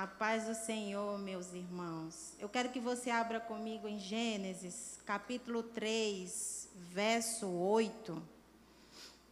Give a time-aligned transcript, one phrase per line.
[0.00, 2.32] A paz do Senhor, meus irmãos.
[2.38, 8.22] Eu quero que você abra comigo em Gênesis, capítulo 3, verso 8.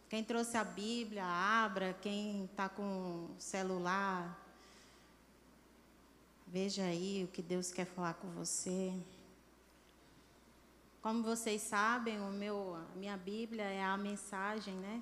[0.09, 1.95] Quem trouxe a Bíblia, abra.
[2.01, 4.37] Quem está com celular,
[6.45, 8.93] veja aí o que Deus quer falar com você.
[11.01, 15.01] Como vocês sabem, o meu, a minha Bíblia é a mensagem, né?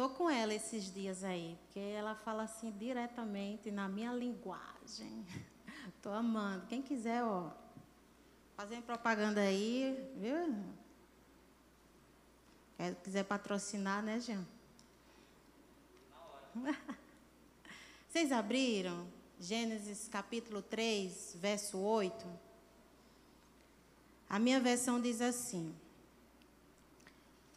[0.00, 5.26] Tô com ela esses dias aí, porque ela fala assim diretamente na minha linguagem.
[6.00, 6.64] Tô amando.
[6.68, 7.50] Quem quiser, ó,
[8.56, 10.56] fazendo propaganda aí, viu?
[12.78, 14.42] Quer, quiser patrocinar, né, Jean?
[18.08, 19.06] Vocês abriram
[19.38, 22.26] Gênesis capítulo 3, verso 8?
[24.30, 25.74] A minha versão diz assim: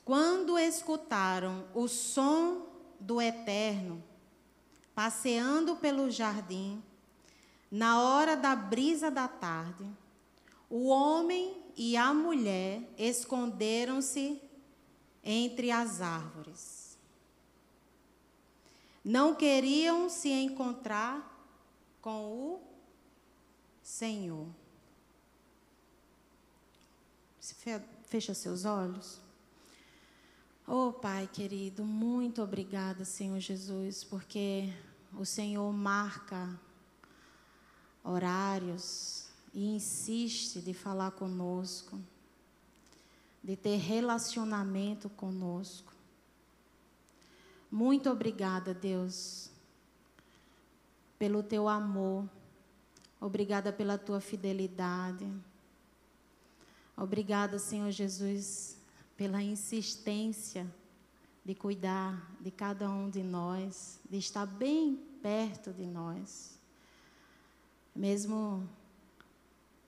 [0.05, 2.67] quando escutaram o som
[2.99, 4.03] do Eterno,
[4.94, 6.84] passeando pelo jardim,
[7.71, 9.89] na hora da brisa da tarde,
[10.69, 14.42] o homem e a mulher esconderam-se
[15.23, 16.97] entre as árvores.
[19.03, 21.30] Não queriam se encontrar
[22.02, 22.61] com o
[23.81, 24.47] Senhor.
[28.05, 29.22] Fecha seus olhos.
[30.66, 34.72] Oh, Pai querido, muito obrigada, Senhor Jesus, porque
[35.14, 36.58] o Senhor marca
[38.02, 42.00] horários e insiste de falar conosco,
[43.44, 45.92] de ter relacionamento conosco.
[47.70, 49.52] Muito obrigada, Deus,
[51.20, 52.23] pelo teu amor.
[53.20, 55.30] Obrigada pela tua fidelidade.
[56.95, 58.77] Obrigada, Senhor Jesus,
[59.16, 60.67] pela insistência
[61.45, 66.58] de cuidar de cada um de nós, de estar bem perto de nós,
[67.95, 68.67] mesmo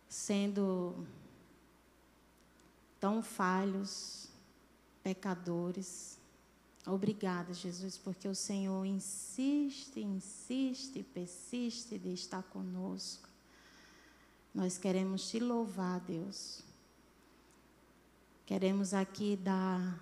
[0.08, 1.06] sendo
[3.00, 4.28] tão falhos,
[5.02, 6.20] pecadores.
[6.86, 13.28] Obrigada, Jesus, porque o Senhor insiste, insiste, persiste de estar conosco.
[14.54, 16.64] Nós queremos te louvar, Deus
[18.45, 20.00] Queremos aqui dar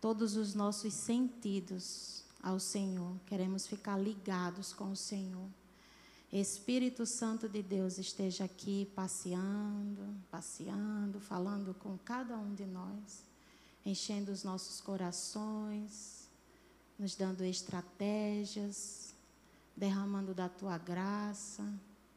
[0.00, 3.14] todos os nossos sentidos ao Senhor.
[3.26, 5.48] Queremos ficar ligados com o Senhor.
[6.32, 13.22] Espírito Santo de Deus esteja aqui passeando, passeando, falando com cada um de nós,
[13.84, 16.28] enchendo os nossos corações,
[16.98, 19.14] nos dando estratégias,
[19.76, 21.62] derramando da tua graça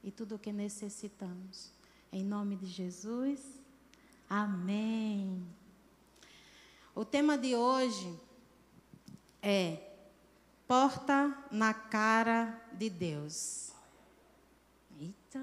[0.01, 1.71] e tudo o que necessitamos.
[2.11, 3.41] Em nome de Jesus.
[4.29, 5.56] Amém.
[6.97, 8.19] O tema de hoje
[9.39, 9.77] é
[10.67, 13.71] Porta na cara de Deus.
[14.99, 15.39] Eita!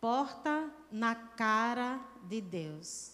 [0.00, 3.12] Porta na cara de Deus.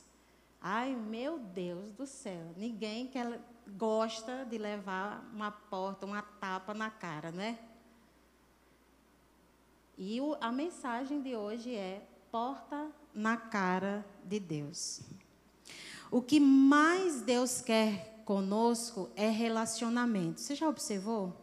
[0.58, 2.54] Ai, meu Deus do céu.
[2.56, 3.38] Ninguém quer,
[3.76, 7.58] gosta de levar uma porta, uma tapa na cara, né?
[9.98, 15.02] E o, a mensagem de hoje é porta na cara de Deus.
[16.12, 20.42] O que mais Deus quer conosco é relacionamento.
[20.42, 21.34] Você já observou?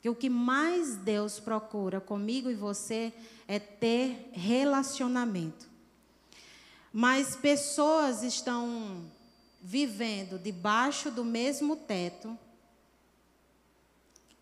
[0.00, 3.12] Que o que mais Deus procura comigo e você
[3.48, 5.68] é ter relacionamento.
[6.92, 9.02] Mas pessoas estão
[9.60, 12.38] vivendo debaixo do mesmo teto,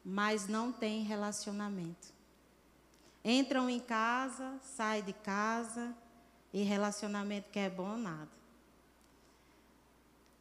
[0.04, 2.08] mas não têm relacionamento.
[3.24, 5.96] Entram em casa, saem de casa,
[6.52, 8.39] e relacionamento que é bom, nada.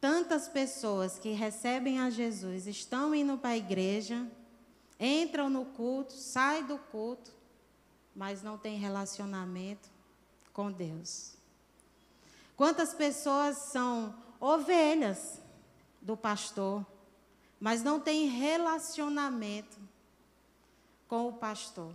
[0.00, 4.26] Tantas pessoas que recebem a Jesus estão indo para a igreja,
[4.98, 7.30] entram no culto, saem do culto,
[8.16, 9.90] mas não têm relacionamento
[10.52, 11.34] com Deus.
[12.56, 15.38] Quantas pessoas são ovelhas
[16.00, 16.84] do pastor,
[17.58, 19.78] mas não têm relacionamento
[21.06, 21.92] com o pastor.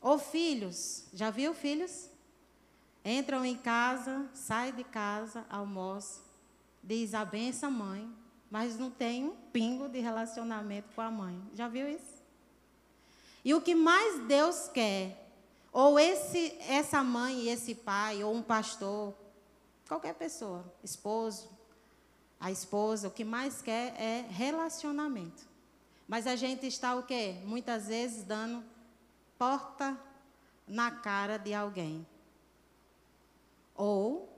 [0.00, 2.08] Ou filhos, já viu filhos?
[3.04, 6.22] Entram em casa, saem de casa, almoçam,
[6.82, 8.08] diz a benção mãe,
[8.48, 11.42] mas não tem um pingo de relacionamento com a mãe.
[11.52, 12.22] Já viu isso?
[13.44, 15.30] E o que mais Deus quer,
[15.72, 19.12] ou esse, essa mãe e esse pai, ou um pastor,
[19.88, 21.50] qualquer pessoa, esposo,
[22.38, 25.44] a esposa, o que mais quer é relacionamento.
[26.06, 27.36] Mas a gente está o quê?
[27.44, 28.62] Muitas vezes dando
[29.36, 29.98] porta
[30.68, 32.06] na cara de alguém
[33.82, 34.32] ou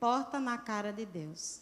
[0.00, 1.60] porta na cara de Deus.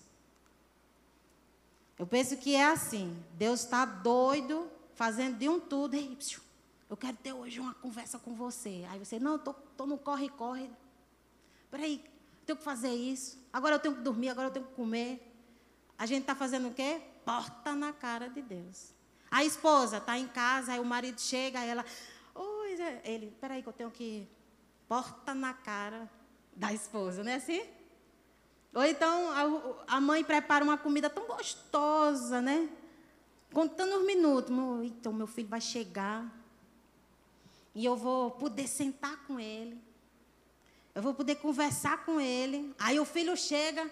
[1.99, 3.23] Eu penso que é assim.
[3.35, 5.95] Deus está doido, fazendo de um tudo.
[6.89, 8.87] Eu quero ter hoje uma conversa com você.
[8.89, 10.71] Aí você, não, estou tô, tô no corre-corre.
[11.71, 12.03] Peraí,
[12.47, 13.39] tenho que fazer isso.
[13.53, 15.21] Agora eu tenho que dormir, agora eu tenho que comer.
[15.99, 17.03] A gente está fazendo o quê?
[17.27, 18.95] Porta na cara de Deus.
[19.31, 21.85] A esposa está em casa, aí o marido chega, aí ela.
[22.35, 24.27] Oi, ele, peraí que eu tenho que.
[24.89, 26.11] Porta na cara
[26.57, 27.63] da esposa, não é assim?
[28.75, 29.31] Ou então
[29.89, 32.69] a, a mãe prepara uma comida tão gostosa, né?
[33.53, 34.55] Contando os minutos.
[34.85, 36.27] Então meu filho vai chegar.
[37.75, 39.81] E eu vou poder sentar com ele.
[40.95, 42.75] Eu vou poder conversar com ele.
[42.79, 43.91] Aí o filho chega.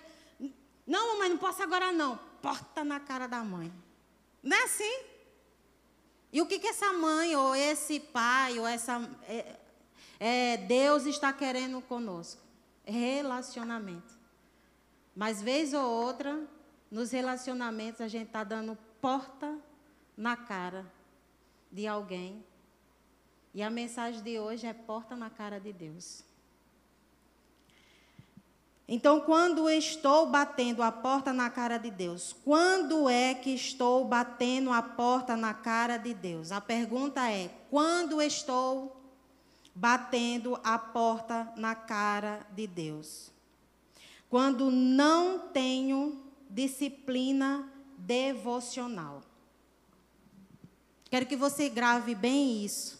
[0.86, 2.18] Não, mamãe, não posso agora não.
[2.42, 3.72] Porta na cara da mãe.
[4.42, 5.02] Não é assim?
[6.30, 9.00] E o que, que essa mãe, ou esse pai, ou essa.
[9.26, 9.56] É,
[10.18, 12.43] é, Deus está querendo conosco?
[12.84, 14.18] Relacionamento.
[15.14, 16.46] Mas, vez ou outra,
[16.90, 19.58] nos relacionamentos, a gente está dando porta
[20.16, 20.84] na cara
[21.70, 22.44] de alguém.
[23.52, 26.24] E a mensagem de hoje é porta na cara de Deus.
[28.86, 34.70] Então, quando estou batendo a porta na cara de Deus, quando é que estou batendo
[34.70, 36.52] a porta na cara de Deus?
[36.52, 39.03] A pergunta é: quando estou
[39.74, 43.30] batendo a porta na cara de Deus?
[44.28, 47.68] Quando não tenho disciplina
[47.98, 49.22] devocional.
[51.10, 52.98] Quero que você grave bem isso.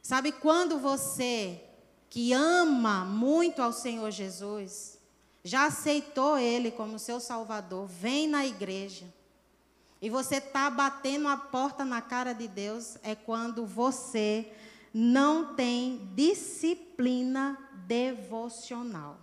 [0.00, 1.62] Sabe quando você
[2.10, 4.98] que ama muito ao Senhor Jesus,
[5.42, 9.06] já aceitou Ele como seu Salvador, vem na igreja,
[10.00, 14.52] e você está batendo a porta na cara de Deus, é quando você
[14.92, 19.18] não tem disciplina devocional.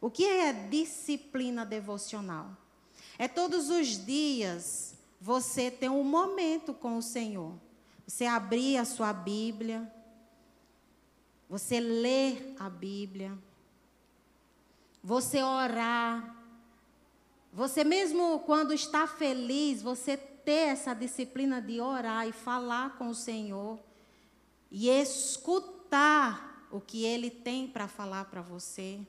[0.00, 2.56] O que é disciplina devocional?
[3.18, 7.54] É todos os dias você ter um momento com o Senhor.
[8.06, 9.90] Você abrir a sua Bíblia,
[11.48, 13.36] você ler a Bíblia,
[15.02, 16.36] você orar,
[17.52, 23.14] você mesmo quando está feliz, você ter essa disciplina de orar e falar com o
[23.14, 23.80] Senhor
[24.78, 29.00] e escutar o que Ele tem para falar para você.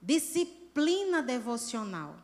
[0.00, 2.16] Disciplina devocional.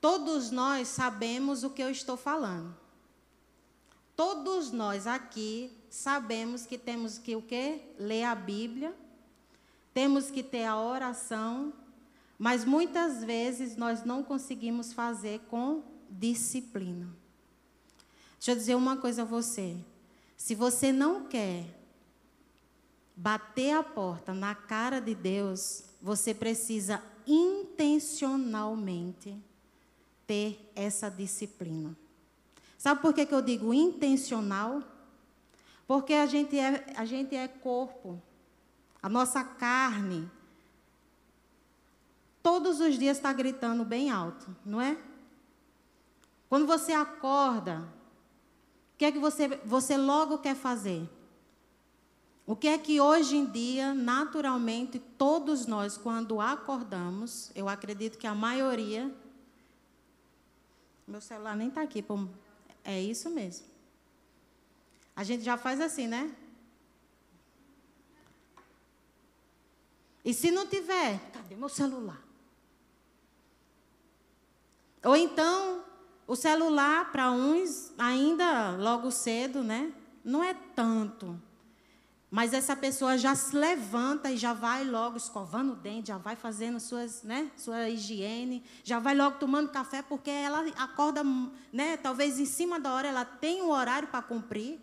[0.00, 2.76] Todos nós sabemos o que eu estou falando.
[4.16, 7.82] Todos nós aqui sabemos que temos que o quê?
[8.00, 8.92] Ler a Bíblia,
[9.94, 11.72] temos que ter a oração,
[12.36, 17.25] mas muitas vezes nós não conseguimos fazer com disciplina.
[18.38, 19.76] Deixa eu dizer uma coisa a você.
[20.36, 21.64] Se você não quer
[23.16, 29.36] bater a porta na cara de Deus, você precisa intencionalmente
[30.26, 31.96] ter essa disciplina.
[32.76, 34.82] Sabe por que, que eu digo intencional?
[35.86, 38.20] Porque a gente é, a gente é corpo.
[39.02, 40.30] A nossa carne,
[42.42, 44.96] todos os dias está gritando bem alto, não é?
[46.48, 47.86] Quando você acorda,
[48.96, 51.06] o que é que você, você logo quer fazer?
[52.46, 58.26] O que é que hoje em dia, naturalmente, todos nós, quando acordamos, eu acredito que
[58.26, 59.14] a maioria.
[61.06, 62.02] Meu celular nem está aqui.
[62.82, 63.66] É isso mesmo.
[65.14, 66.34] A gente já faz assim, né?
[70.24, 72.22] E se não tiver, cadê meu celular?
[75.04, 75.84] Ou então,
[76.26, 79.92] o celular para uns ainda logo cedo, né?
[80.24, 81.40] Não é tanto.
[82.28, 86.34] Mas essa pessoa já se levanta e já vai logo escovando o dente, já vai
[86.34, 91.22] fazendo suas, né, sua higiene, já vai logo tomando café, porque ela acorda,
[91.72, 94.80] né, talvez em cima da hora, ela tem um horário para cumprir.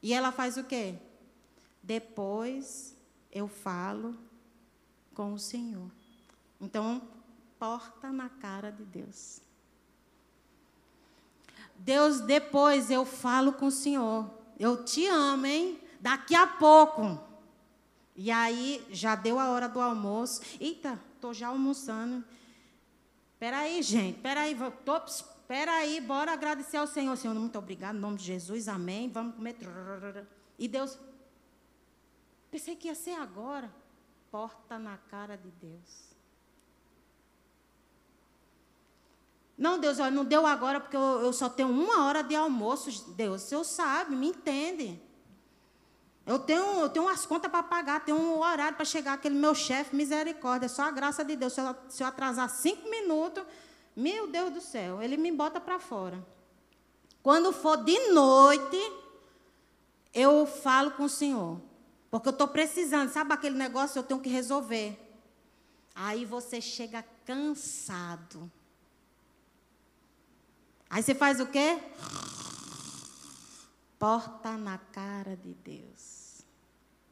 [0.00, 0.94] E ela faz o quê?
[1.82, 2.96] Depois
[3.32, 4.16] eu falo
[5.14, 5.90] com o Senhor.
[6.60, 7.02] Então,
[7.58, 9.42] porta na cara de Deus.
[11.80, 14.30] Deus, depois eu falo com o Senhor.
[14.58, 15.80] Eu te amo, hein?
[15.98, 17.18] Daqui a pouco.
[18.14, 20.42] E aí, já deu a hora do almoço.
[20.60, 22.22] Eita, estou já almoçando.
[23.38, 27.16] Peraí, gente, peraí, tô, Espera aí, bora agradecer ao Senhor.
[27.16, 29.10] Senhor, muito obrigado, em nome de Jesus, amém.
[29.10, 29.56] Vamos comer.
[30.58, 30.98] E Deus,
[32.50, 33.72] pensei que ia ser agora.
[34.30, 36.09] Porta na cara de Deus.
[39.60, 42.90] Não, Deus, olha, não deu agora porque eu, eu só tenho uma hora de almoço.
[43.10, 44.98] Deus, o Senhor sabe, me entende.
[46.24, 49.54] Eu tenho, eu tenho umas contas para pagar, tenho um horário para chegar aquele meu
[49.54, 51.52] chefe, misericórdia, só a graça de Deus.
[51.52, 53.44] Se eu, se eu atrasar cinco minutos,
[53.94, 56.26] meu Deus do céu, ele me bota para fora.
[57.22, 58.78] Quando for de noite,
[60.14, 61.60] eu falo com o Senhor.
[62.10, 64.98] Porque eu estou precisando, sabe aquele negócio eu tenho que resolver.
[65.94, 68.50] Aí você chega cansado.
[70.90, 71.80] Aí você faz o quê?
[73.96, 76.42] Porta na cara de Deus.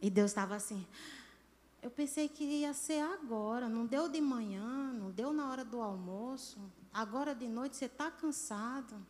[0.03, 0.85] E Deus estava assim.
[1.81, 5.81] Eu pensei que ia ser agora, não deu de manhã, não deu na hora do
[5.81, 6.59] almoço.
[6.93, 9.07] Agora de noite você está cansado.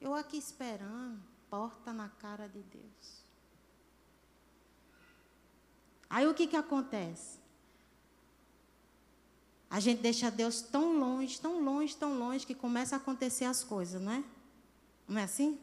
[0.00, 3.22] Eu aqui esperando, porta na cara de Deus.
[6.08, 7.39] Aí o que, que acontece?
[9.70, 13.62] A gente deixa Deus tão longe, tão longe, tão longe, que começa a acontecer as
[13.62, 14.24] coisas, não é?
[15.06, 15.58] Não é assim?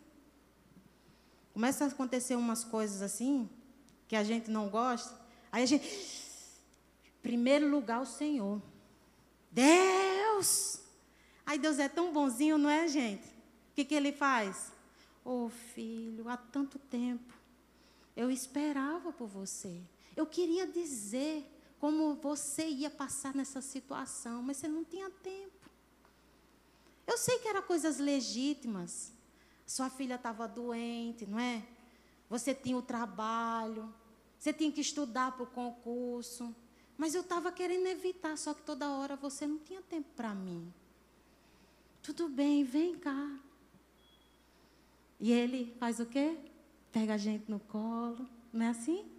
[1.54, 3.50] Começa a acontecer umas coisas assim,
[4.08, 5.14] que a gente não gosta.
[5.52, 5.86] Aí a gente.
[7.22, 8.62] Primeiro lugar, o Senhor.
[9.52, 10.80] Deus!
[11.46, 13.28] Aí Deus é tão bonzinho, não é, gente?
[13.28, 14.72] O que, que ele faz?
[15.26, 17.38] Ô oh, filho, há tanto tempo
[18.18, 19.80] eu esperava por você.
[20.16, 21.46] Eu queria dizer
[21.79, 25.69] como você ia passar nessa situação, mas você não tinha tempo.
[27.05, 29.13] Eu sei que eram coisas legítimas.
[29.65, 31.63] Sua filha estava doente, não é?
[32.29, 33.93] Você tinha o trabalho,
[34.38, 36.53] você tinha que estudar para o concurso.
[36.98, 40.74] Mas eu estava querendo evitar, só que toda hora você não tinha tempo para mim.
[42.01, 43.39] Tudo bem, vem cá.
[45.19, 46.38] E ele faz o quê?
[46.91, 49.16] Pega a gente no colo, não é assim?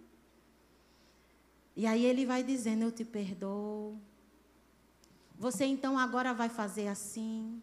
[1.79, 3.97] E aí ele vai dizendo: Eu te perdoo.
[5.37, 7.61] Você então agora vai fazer assim.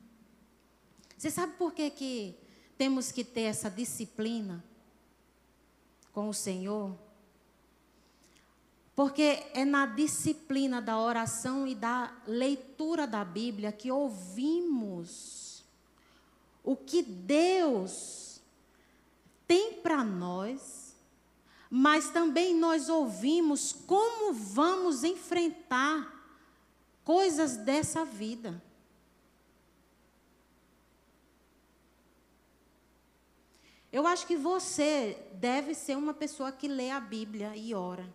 [1.19, 2.35] Você sabe por que, que
[2.79, 4.65] temos que ter essa disciplina
[6.15, 6.97] com o Senhor?
[8.95, 15.63] Porque é na disciplina da oração e da leitura da Bíblia que ouvimos
[16.65, 18.41] o que Deus
[19.47, 20.86] tem para nós,
[21.79, 26.11] mas também nós ouvimos como vamos enfrentar
[27.05, 28.63] coisas dessa vida.
[33.93, 38.09] Eu acho que você deve ser uma pessoa que lê a Bíblia e ora.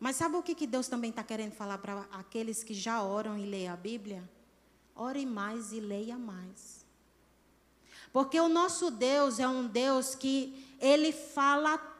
[0.00, 3.38] Mas sabe o que, que Deus também está querendo falar para aqueles que já oram
[3.38, 4.28] e leem a Bíblia?
[4.96, 6.84] Ore mais e leia mais.
[8.12, 11.93] Porque o nosso Deus é um Deus que ele fala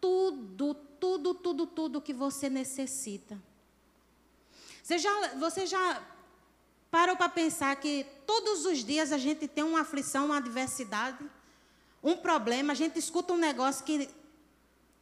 [0.00, 3.40] tudo, tudo, tudo, tudo que você necessita.
[4.82, 6.02] Você já, você já
[6.90, 11.24] parou para pensar que todos os dias a gente tem uma aflição, uma adversidade,
[12.02, 14.08] um problema, a gente escuta um negócio que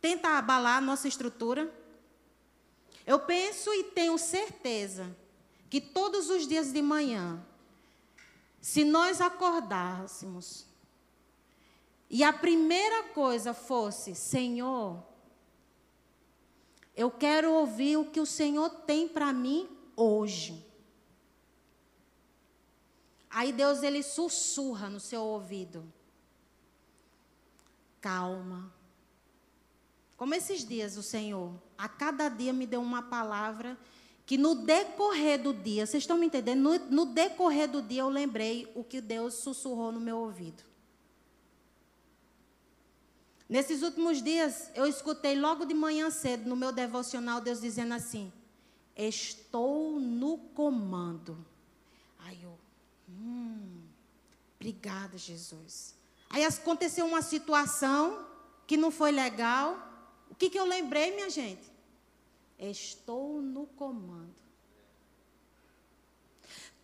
[0.01, 1.73] tenta abalar a nossa estrutura?
[3.07, 5.17] Eu penso e tenho certeza
[5.71, 7.43] que todos os dias de manhã,
[8.61, 10.68] se nós acordássemos
[12.11, 15.03] e a primeira coisa fosse: Senhor,
[16.97, 20.67] eu quero ouvir o que o Senhor tem para mim hoje.
[23.31, 25.85] Aí Deus ele sussurra no seu ouvido:
[28.01, 28.73] Calma.
[30.17, 33.79] Como esses dias o Senhor a cada dia me deu uma palavra
[34.27, 36.61] que no decorrer do dia, vocês estão me entendendo?
[36.61, 40.65] No, no, decorrer do dia eu lembrei o que Deus sussurrou no meu ouvido.
[43.49, 48.31] Nesses últimos dias, eu escutei logo de manhã cedo, no meu devocional, Deus dizendo assim:
[48.95, 51.47] Estou no comando.
[52.19, 52.59] Aí eu,
[53.09, 53.81] hum,
[54.57, 55.95] obrigada, Jesus.
[56.29, 58.27] Aí aconteceu uma situação
[58.67, 59.87] que não foi legal.
[60.31, 61.73] O que, que eu lembrei, minha gente?
[62.59, 64.48] Estou no comando.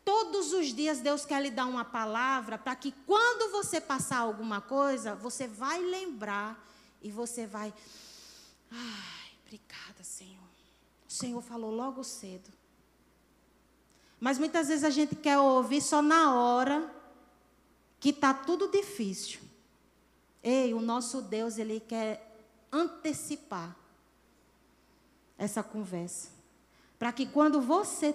[0.05, 4.61] Todos os dias Deus quer lhe dar uma palavra para que quando você passar alguma
[4.61, 6.63] coisa, você vai lembrar
[7.03, 7.73] e você vai.
[8.71, 10.45] Ai, obrigada, Senhor.
[11.09, 12.51] O Senhor falou logo cedo.
[14.21, 16.93] Mas muitas vezes a gente quer ouvir só na hora
[17.99, 19.41] que está tudo difícil.
[20.43, 22.35] Ei, o nosso Deus, ele quer
[22.71, 23.75] antecipar
[25.39, 26.29] essa conversa.
[26.99, 28.15] Para que quando você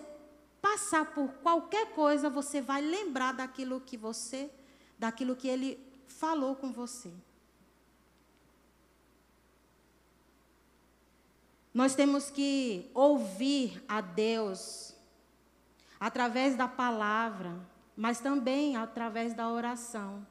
[0.62, 4.50] passar por qualquer coisa, você vai lembrar daquilo que você,
[4.98, 7.12] daquilo que ele falou com você.
[11.74, 14.96] Nós temos que ouvir a Deus
[16.00, 17.60] através da palavra,
[17.96, 20.26] mas também através da oração.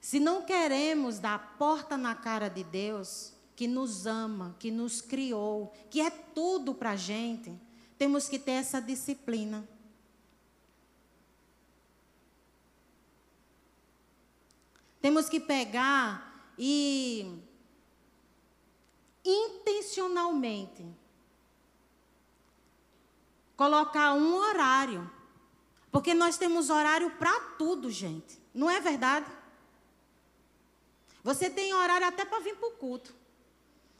[0.00, 5.72] Se não queremos dar porta na cara de Deus, que nos ama, que nos criou,
[5.90, 7.52] que é tudo para a gente,
[8.02, 9.64] temos que ter essa disciplina.
[15.00, 17.40] Temos que pegar e
[19.24, 20.84] intencionalmente
[23.56, 25.08] colocar um horário.
[25.92, 28.36] Porque nós temos horário para tudo, gente.
[28.52, 29.30] Não é verdade?
[31.22, 33.14] Você tem horário até para vir para o culto.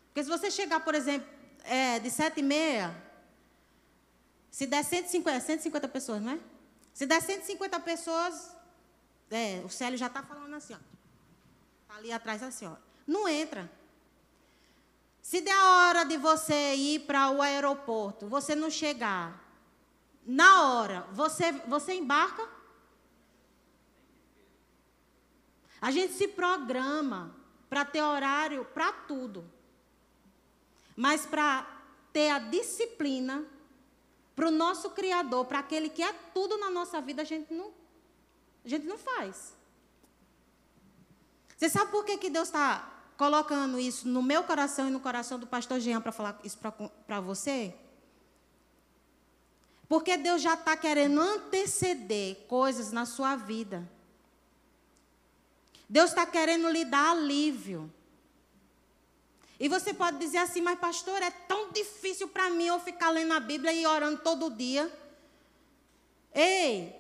[0.08, 1.28] Porque se você chegar, por exemplo,
[1.62, 3.11] é, de sete e meia,
[4.52, 6.38] se der 150, 150 pessoas, não é?
[6.92, 8.54] Se der 150 pessoas,
[9.30, 10.78] é, o Célio já está falando assim, ó.
[11.84, 12.76] Está ali atrás assim, ó.
[13.06, 13.72] Não entra.
[15.22, 19.42] Se der a hora de você ir para o aeroporto, você não chegar,
[20.26, 22.46] na hora, você, você embarca?
[25.80, 27.34] A gente se programa
[27.70, 29.50] para ter horário para tudo.
[30.94, 31.66] Mas para
[32.12, 33.46] ter a disciplina
[34.34, 37.70] para o nosso Criador, para aquele que é tudo na nossa vida, a gente não,
[38.64, 39.54] a gente não faz.
[41.56, 45.38] Você sabe por que, que Deus está colocando isso no meu coração e no coração
[45.38, 46.58] do pastor Jean para falar isso
[47.06, 47.74] para você?
[49.88, 53.88] Porque Deus já está querendo anteceder coisas na sua vida.
[55.88, 57.92] Deus está querendo lhe dar alívio.
[59.62, 63.32] E você pode dizer assim, mas pastor, é tão difícil para mim eu ficar lendo
[63.32, 64.92] a Bíblia e orando todo dia.
[66.34, 66.92] Ei,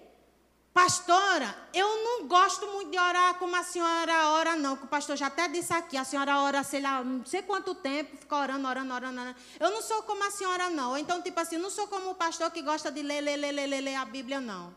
[0.72, 4.76] pastora, eu não gosto muito de orar como a senhora ora, não.
[4.76, 7.74] Que o pastor já até disse aqui, a senhora ora, sei lá, não sei quanto
[7.74, 9.36] tempo, fica orando, orando, orando, orando.
[9.58, 10.96] Eu não sou como a senhora, não.
[10.96, 13.80] Então, tipo assim, não sou como o pastor que gosta de ler, ler, ler, ler,
[13.80, 14.72] ler, a Bíblia, não.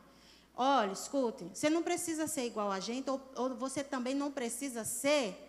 [0.58, 4.84] Olha, escute, você não precisa ser igual a gente, ou, ou você também não precisa
[4.84, 5.45] ser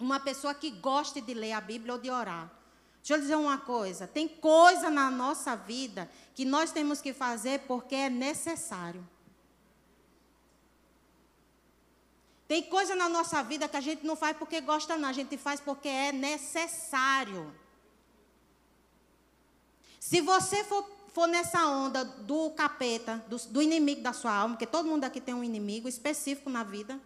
[0.00, 2.50] uma pessoa que goste de ler a Bíblia ou de orar.
[2.98, 7.60] Deixa eu dizer uma coisa: tem coisa na nossa vida que nós temos que fazer
[7.60, 9.06] porque é necessário.
[12.48, 15.36] Tem coisa na nossa vida que a gente não faz porque gosta, não, a gente
[15.36, 17.54] faz porque é necessário.
[20.00, 24.66] Se você for, for nessa onda do capeta, do, do inimigo da sua alma, porque
[24.66, 27.00] todo mundo aqui tem um inimigo específico na vida,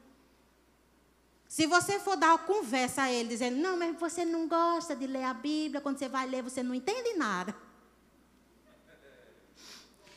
[1.49, 5.07] se você for dar uma conversa a ele, dizendo, não, mas você não gosta de
[5.07, 7.55] ler a Bíblia, quando você vai ler, você não entende nada.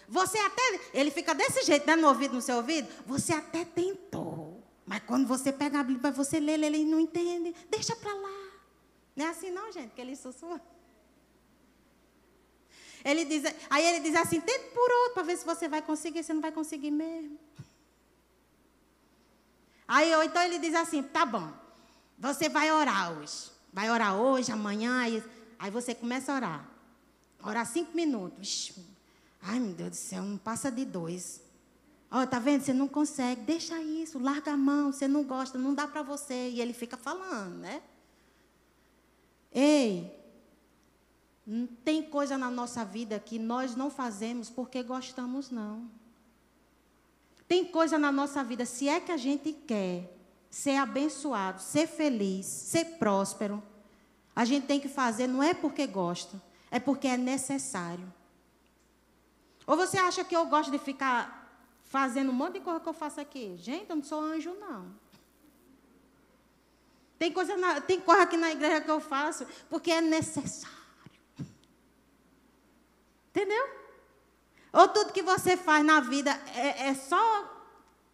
[0.08, 4.64] Você até, ele fica desse jeito, né, no ouvido, no seu ouvido, você até tentou.
[4.86, 8.52] Mas quando você pega a Bíblia você ler, ele não entende, deixa para lá.
[9.16, 10.62] Não é assim não, gente, que ele sussurra.
[13.04, 16.24] Ele diz, aí ele diz assim, tente por outro, para ver se você vai conseguir,
[16.24, 17.38] você não vai conseguir mesmo.
[19.88, 21.52] Aí, ou então ele diz assim: tá bom,
[22.18, 23.52] você vai orar hoje.
[23.72, 25.02] Vai orar hoje, amanhã.
[25.02, 25.24] Aí,
[25.58, 26.70] aí você começa a orar.
[27.44, 28.74] Orar cinco minutos.
[29.42, 31.42] Ai, meu Deus do céu, não passa de dois.
[32.10, 32.64] Ó, oh, tá vendo?
[32.64, 33.42] Você não consegue.
[33.42, 34.92] Deixa isso, larga a mão.
[34.92, 36.50] Você não gosta, não dá para você.
[36.50, 37.82] E ele fica falando, né?
[39.52, 40.18] Ei,
[41.84, 45.90] tem coisa na nossa vida que nós não fazemos porque gostamos, não.
[47.48, 50.14] Tem coisa na nossa vida, se é que a gente quer
[50.50, 53.64] ser abençoado, ser feliz, ser próspero,
[54.36, 58.12] a gente tem que fazer não é porque gosta, é porque é necessário.
[59.66, 62.94] Ou você acha que eu gosto de ficar fazendo um monte de coisa que eu
[62.94, 63.56] faço aqui?
[63.58, 64.94] Gente, eu não sou anjo, não.
[67.18, 70.78] Tem coisa, na, tem coisa aqui na igreja que eu faço porque é necessário.
[73.30, 73.87] Entendeu?
[74.74, 77.56] Ou tudo que você faz na vida é, é só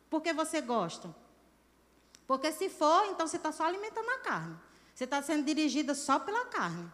[0.09, 1.13] porque você gosta?
[2.27, 4.57] Porque se for, então você está só alimentando a carne.
[4.93, 6.91] Você está sendo dirigida só pela carne.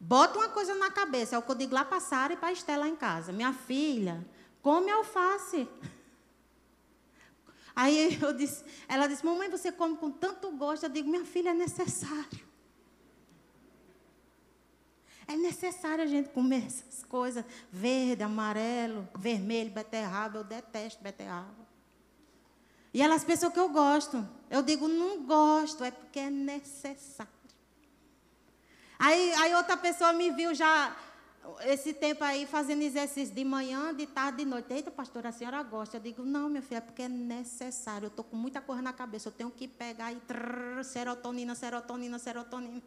[0.00, 2.52] Bota uma coisa na cabeça, é o que eu digo lá para Sara e para
[2.52, 3.32] Estela em casa.
[3.32, 4.26] Minha filha,
[4.62, 5.68] come alface.
[7.74, 10.84] Aí eu disse, ela disse, mamãe, você come com tanto gosto.
[10.84, 12.47] Eu digo, minha filha, é necessário.
[15.28, 17.44] É necessário a gente comer essas coisas.
[17.70, 20.38] Verde, amarelo, vermelho, beterraba.
[20.38, 21.68] Eu detesto beterraba.
[22.94, 24.26] E elas pensam que eu gosto.
[24.48, 27.30] Eu digo, não gosto, é porque é necessário.
[28.98, 30.96] Aí, aí outra pessoa me viu já
[31.60, 34.72] esse tempo aí fazendo exercício de manhã, de tarde, de noite.
[34.72, 35.98] Eita, pastora, a senhora gosta?
[35.98, 38.06] Eu digo, não, minha filha, é porque é necessário.
[38.06, 39.28] Eu estou com muita coisa na cabeça.
[39.28, 42.82] Eu tenho que pegar e trrr, serotonina, serotonina, serotonina.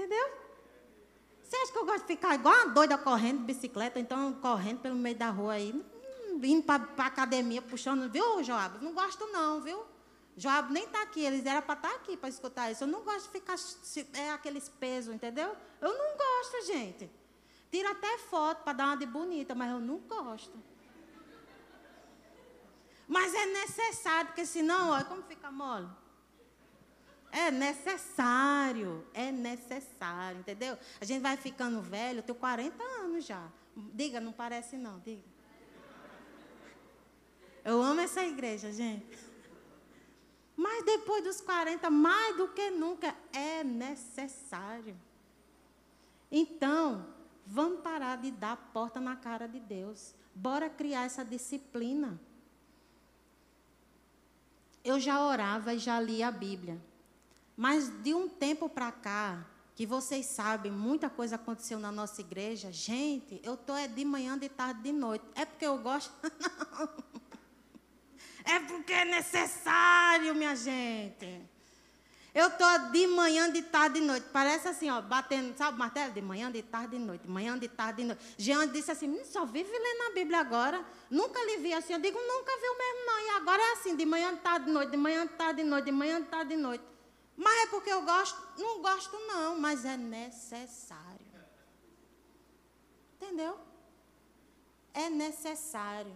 [0.00, 0.30] Entendeu?
[1.42, 4.80] Você acha que eu gosto de ficar igual uma doida correndo de bicicleta, então correndo
[4.80, 8.82] pelo meio da rua aí, hum, indo para academia, puxando, viu, Joab?
[8.82, 9.84] Não gosto não, viu?
[10.38, 12.84] Joab nem está aqui, eles eram para estar tá aqui para escutar isso.
[12.84, 13.56] Eu não gosto de ficar
[14.14, 15.54] é, aqueles pesos, entendeu?
[15.82, 17.10] Eu não gosto, gente.
[17.70, 20.56] Tira até foto para dar uma de bonita, mas eu não gosto.
[23.06, 25.88] Mas é necessário, porque senão, olha como fica mole.
[27.32, 30.76] É necessário, é necessário, entendeu?
[31.00, 33.48] A gente vai ficando velho, eu tenho 40 anos já.
[33.76, 35.22] Diga, não parece não, diga.
[37.64, 39.18] Eu amo essa igreja, gente.
[40.56, 44.96] Mas depois dos 40, mais do que nunca, é necessário.
[46.30, 47.06] Então,
[47.46, 50.14] vamos parar de dar porta na cara de Deus.
[50.34, 52.20] Bora criar essa disciplina.
[54.82, 56.80] Eu já orava e já lia a Bíblia.
[57.60, 59.44] Mas de um tempo para cá,
[59.76, 62.72] que vocês sabem, muita coisa aconteceu na nossa igreja.
[62.72, 65.26] Gente, eu estou é de manhã, de tarde, de noite.
[65.34, 66.10] É porque eu gosto?
[66.40, 66.88] Não.
[68.46, 71.42] É porque é necessário, minha gente.
[72.34, 74.24] Eu estou de manhã, de tarde, de noite.
[74.32, 76.14] Parece assim, ó, batendo, sabe, martelo?
[76.14, 77.28] De manhã, de tarde, de noite.
[77.28, 78.22] Manhã, de tarde, de noite.
[78.38, 80.82] Jean disse assim: hum, só vive lendo a Bíblia agora.
[81.10, 81.92] Nunca lhe vi assim.
[81.92, 83.20] Eu digo: nunca viu mesmo, não.
[83.20, 84.90] E agora é assim: de manhã, de tarde, de noite.
[84.90, 85.84] De manhã, de tarde, de noite.
[85.84, 86.84] De manhã, de tarde, de noite.
[87.42, 88.38] Mas é porque eu gosto?
[88.58, 89.58] Não gosto, não.
[89.58, 91.26] Mas é necessário.
[93.16, 93.58] Entendeu?
[94.92, 96.12] É necessário.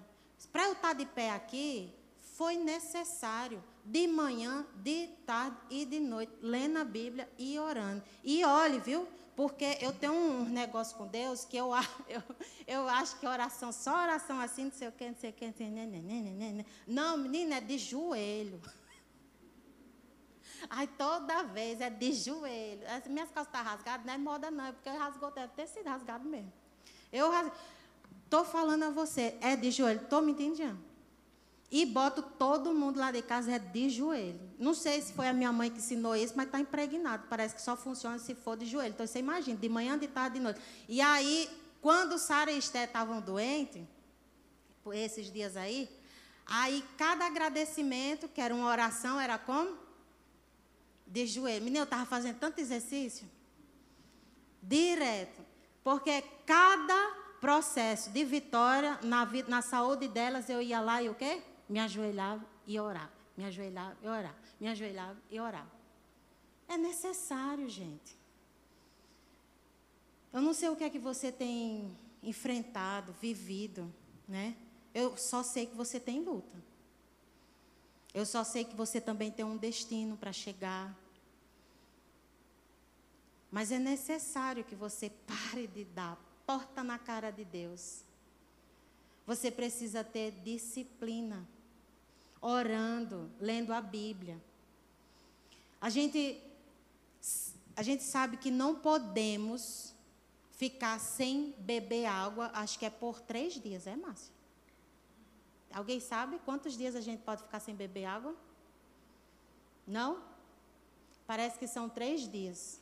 [0.53, 1.91] Para eu estar de pé aqui,
[2.37, 8.03] foi necessário, de manhã, de tarde e de noite, lendo a Bíblia e orando.
[8.23, 9.09] E olhe, viu?
[9.35, 11.71] Porque eu tenho um negócio com Deus que eu,
[12.07, 12.23] eu,
[12.67, 15.47] eu acho que oração, só oração assim, não sei o que, não sei o que,
[15.47, 16.67] não sei o que.
[16.87, 18.61] Não, menina, é de joelho.
[20.71, 22.87] Ai, toda vez é de joelho.
[22.89, 25.67] As minhas calças estão tá rasgadas, não é moda não, é porque rasgou, deve ter
[25.67, 26.53] sido rasgado mesmo.
[27.13, 27.33] Eu
[28.25, 30.79] estou falando a você, é de joelho, estou me entendendo?
[31.71, 34.41] E boto todo mundo lá de casa é de joelho.
[34.59, 37.25] Não sei se foi a minha mãe que ensinou isso, mas está impregnado.
[37.29, 38.93] Parece que só funciona se for de joelho.
[38.95, 40.61] Então você imagina, de manhã, de tarde, de noite.
[40.89, 41.51] E aí,
[41.83, 43.83] quando Sara e Esté estavam doentes,
[44.93, 45.89] esses dias aí,
[46.47, 49.84] aí cada agradecimento, que era uma oração, era como?
[51.07, 51.65] De joelho.
[51.65, 53.29] Menina, eu estava fazendo tanto exercício.
[54.63, 55.45] Direto.
[55.83, 61.43] Porque cada processo de vitória na, na saúde delas, eu ia lá e o quê?
[61.69, 65.73] me ajoelhava e orava, me ajoelhava e orava, me ajoelhava e orava.
[66.69, 68.17] É necessário, gente.
[70.33, 73.93] Eu não sei o que é que você tem enfrentado, vivido,
[74.27, 74.57] né?
[74.93, 76.57] Eu só sei que você tem luta.
[78.15, 80.97] Eu só sei que você também tem um destino para chegar.
[83.51, 88.03] Mas é necessário que você pare de dar porta na cara de Deus.
[89.27, 91.45] Você precisa ter disciplina
[92.41, 94.41] orando, lendo a Bíblia.
[95.81, 96.41] A gente,
[97.75, 99.95] a gente sabe que não podemos
[100.53, 104.33] ficar sem beber água, acho que é por três dias, é, Márcia?
[105.75, 108.33] Alguém sabe quantos dias a gente pode ficar sem beber água?
[109.85, 110.23] Não?
[111.27, 112.81] Parece que são três dias.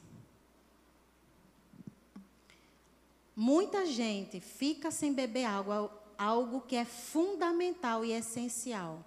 [3.34, 9.02] Muita gente fica sem beber água, algo que é fundamental e essencial.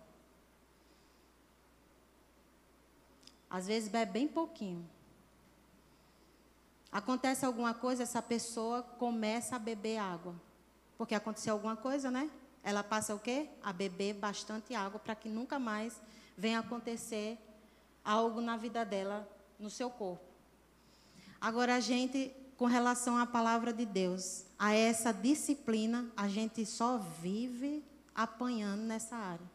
[3.48, 4.90] Às vezes bebe bem pouquinho.
[6.92, 10.34] Acontece alguma coisa, essa pessoa começa a beber água.
[10.98, 12.32] Porque aconteceu alguma coisa, né?
[12.66, 13.48] Ela passa o quê?
[13.62, 16.02] A beber bastante água para que nunca mais
[16.36, 17.38] venha acontecer
[18.04, 20.26] algo na vida dela, no seu corpo.
[21.40, 26.98] Agora, a gente, com relação à palavra de Deus, a essa disciplina, a gente só
[26.98, 29.46] vive apanhando nessa área.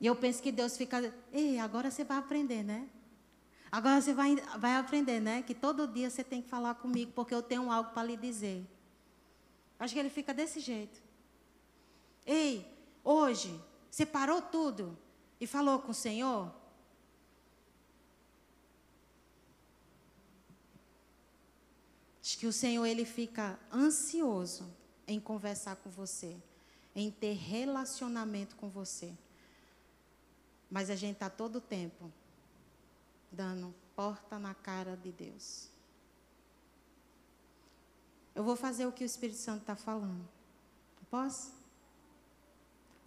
[0.00, 2.88] E eu penso que Deus fica, ei, agora você vai aprender, né?
[3.70, 5.42] Agora você vai, vai aprender, né?
[5.42, 8.66] Que todo dia você tem que falar comigo, porque eu tenho algo para lhe dizer.
[9.78, 11.09] Acho que ele fica desse jeito.
[12.26, 12.66] Ei,
[13.02, 14.96] hoje, você parou tudo
[15.40, 16.52] e falou com o Senhor?
[22.22, 24.72] Acho que o Senhor ele fica ansioso
[25.06, 26.36] em conversar com você,
[26.94, 29.12] em ter relacionamento com você.
[30.70, 32.12] Mas a gente está todo tempo
[33.32, 35.68] dando porta na cara de Deus.
[38.34, 40.28] Eu vou fazer o que o Espírito Santo está falando.
[41.10, 41.59] Posso?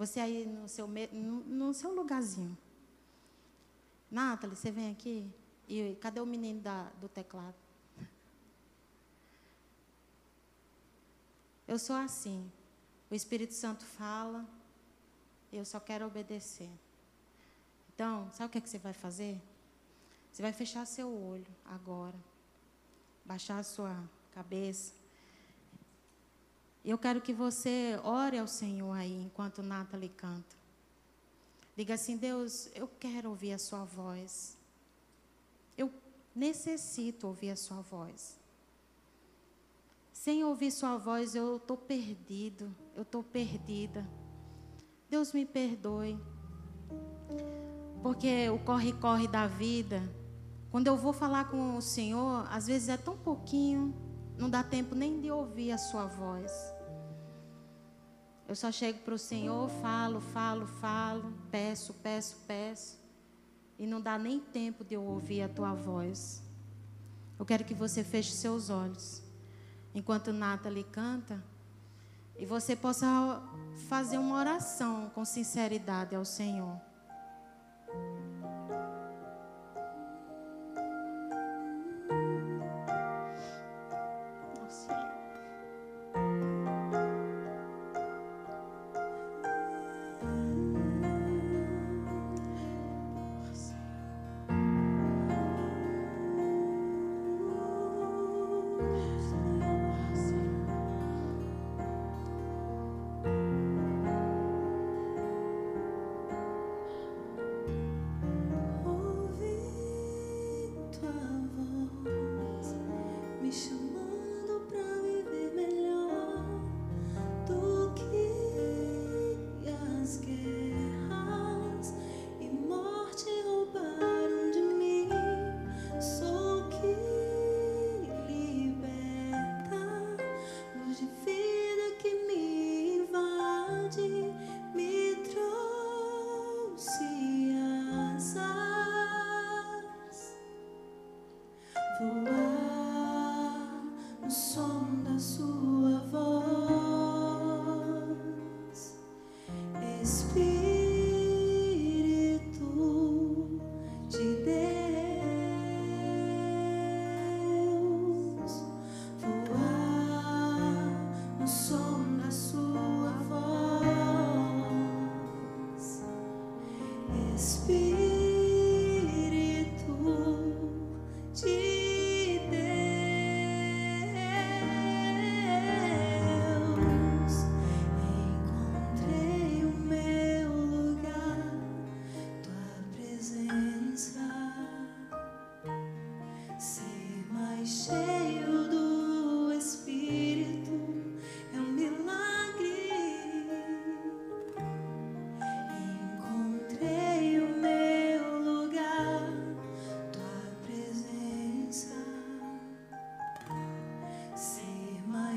[0.06, 2.58] Você aí no seu, no seu lugarzinho.
[4.12, 5.34] Nathalie, você vem aqui?
[5.66, 7.56] E cadê o menino da, do teclado?
[11.66, 12.52] Eu sou assim.
[13.10, 14.46] O Espírito Santo fala,
[15.54, 16.70] eu só quero obedecer.
[17.96, 19.42] Então, sabe o que, é que você vai fazer?
[20.34, 22.20] Você vai fechar seu olho agora,
[23.24, 25.03] baixar a sua cabeça
[26.84, 30.56] Eu quero que você ore ao Senhor aí, enquanto Nathalie canta.
[31.78, 34.58] Diga assim: Deus, eu quero ouvir a Sua voz.
[35.78, 35.90] Eu
[36.36, 38.38] necessito ouvir a Sua voz.
[40.12, 44.06] Sem ouvir Sua voz, eu estou perdido, eu estou perdida.
[45.10, 46.20] Deus me perdoe.
[48.02, 50.04] Porque o corre-corre da vida,
[50.70, 53.94] quando eu vou falar com o Senhor, às vezes é tão pouquinho,
[54.38, 56.52] não dá tempo nem de ouvir a Sua voz.
[58.48, 63.00] Eu só chego para o Senhor, falo, falo, falo, peço, peço, peço.
[63.80, 66.44] E não dá nem tempo de eu ouvir a tua voz.
[67.40, 69.24] Eu quero que você feche seus olhos.
[69.96, 71.44] Enquanto Nathalie canta.
[72.38, 73.42] E você possa
[73.88, 76.80] fazer uma oração com sinceridade ao Senhor.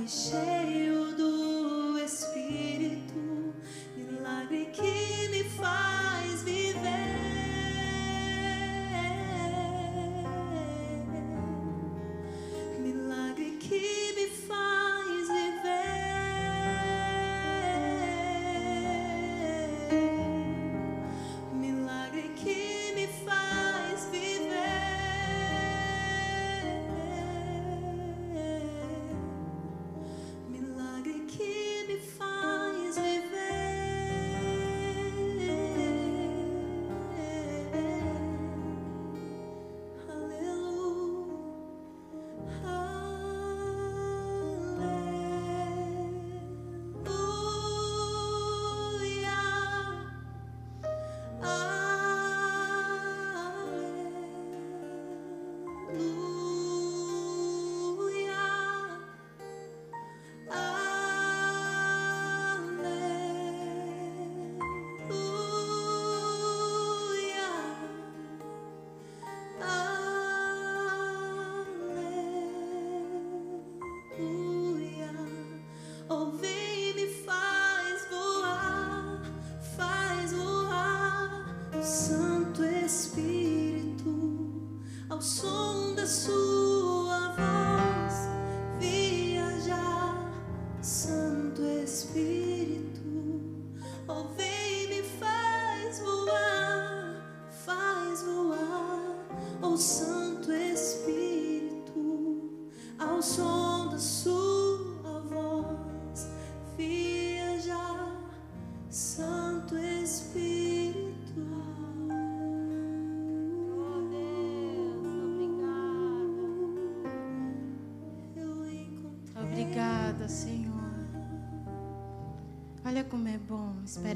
[0.06, 0.45] Obrigada,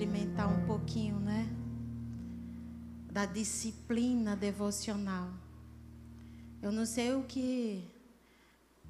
[0.00, 1.46] experimentar um pouquinho, né?
[3.12, 5.28] Da disciplina devocional.
[6.62, 7.84] Eu não sei o que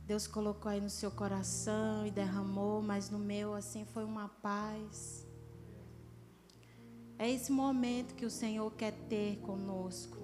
[0.07, 5.27] Deus colocou aí no seu coração e derramou, mas no meu, assim, foi uma paz.
[7.19, 10.17] É esse momento que o Senhor quer ter conosco.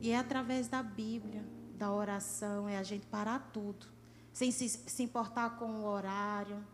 [0.00, 1.44] E é através da Bíblia,
[1.76, 3.86] da oração, é a gente parar tudo.
[4.32, 6.64] Sem se, se importar com o horário,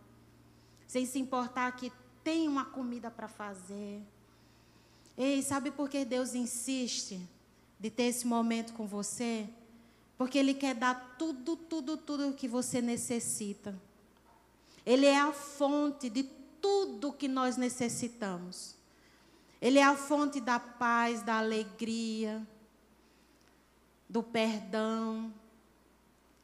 [0.87, 1.91] sem se importar que
[2.25, 4.03] tem uma comida para fazer.
[5.17, 7.21] Ei, sabe por que Deus insiste
[7.79, 9.47] de ter esse momento com você?
[10.17, 13.79] Porque Ele quer dar tudo, tudo, tudo que você necessita.
[14.85, 16.25] Ele é a fonte de
[16.61, 18.75] tudo que nós necessitamos.
[19.61, 22.47] Ele é a fonte da paz, da alegria,
[24.09, 25.33] do perdão,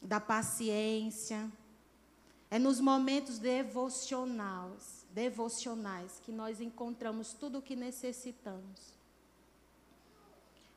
[0.02, 1.50] da paciência.
[2.50, 8.94] É nos momentos devocionais, devocionais que nós encontramos tudo o que necessitamos.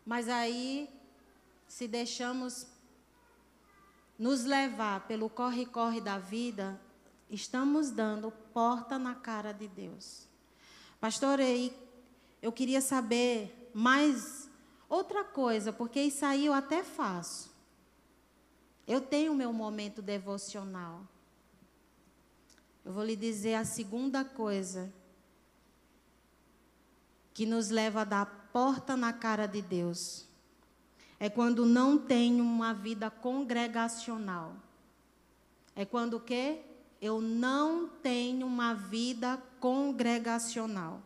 [0.06, 0.90] Mas aí,
[1.68, 2.68] se deixamos
[4.18, 6.80] nos levar pelo corre-corre da vida,
[7.30, 10.28] estamos dando porta na cara de Deus.
[11.00, 11.40] Pastor,
[12.42, 14.50] eu queria saber mais
[14.90, 17.52] outra coisa, porque isso aí eu até faço.
[18.86, 21.08] Eu tenho meu momento devocional.
[22.86, 24.92] Eu vou lhe dizer a segunda coisa
[27.34, 30.28] que nos leva a dar porta na cara de Deus.
[31.20, 34.56] É quando não tem uma vida congregacional.
[35.76, 36.60] É quando o quê?
[37.02, 41.02] Eu não tenho uma vida congregacional.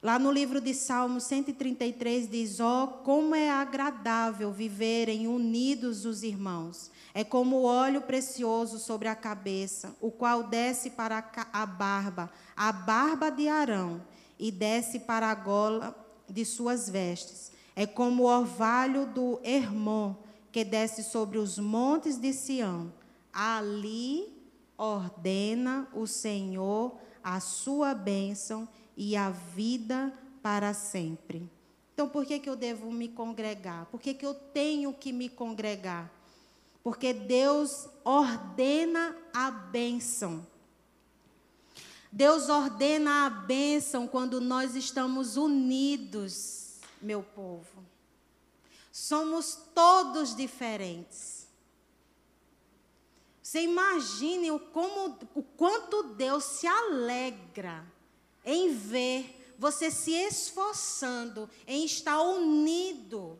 [0.00, 6.22] Lá no livro de Salmos 133 diz: Ó, oh, como é agradável viverem unidos os
[6.22, 6.90] irmãos.
[7.12, 12.70] É como o óleo precioso sobre a cabeça, o qual desce para a barba, a
[12.70, 14.00] barba de Arão,
[14.38, 15.96] e desce para a gola
[16.28, 17.50] de suas vestes.
[17.74, 20.14] É como o orvalho do Hermon,
[20.52, 22.92] que desce sobre os montes de Sião.
[23.32, 24.32] Ali
[24.76, 31.48] ordena o Senhor a sua bênção e a vida para sempre.
[31.94, 33.86] Então, por que, que eu devo me congregar?
[33.86, 36.12] Por que, que eu tenho que me congregar?
[36.82, 40.44] Porque Deus ordena a bênção.
[42.10, 47.84] Deus ordena a bênção quando nós estamos unidos, meu povo.
[48.90, 51.46] Somos todos diferentes.
[53.40, 57.86] Você imagine o, como, o quanto Deus se alegra
[58.48, 63.38] em ver você se esforçando em estar unido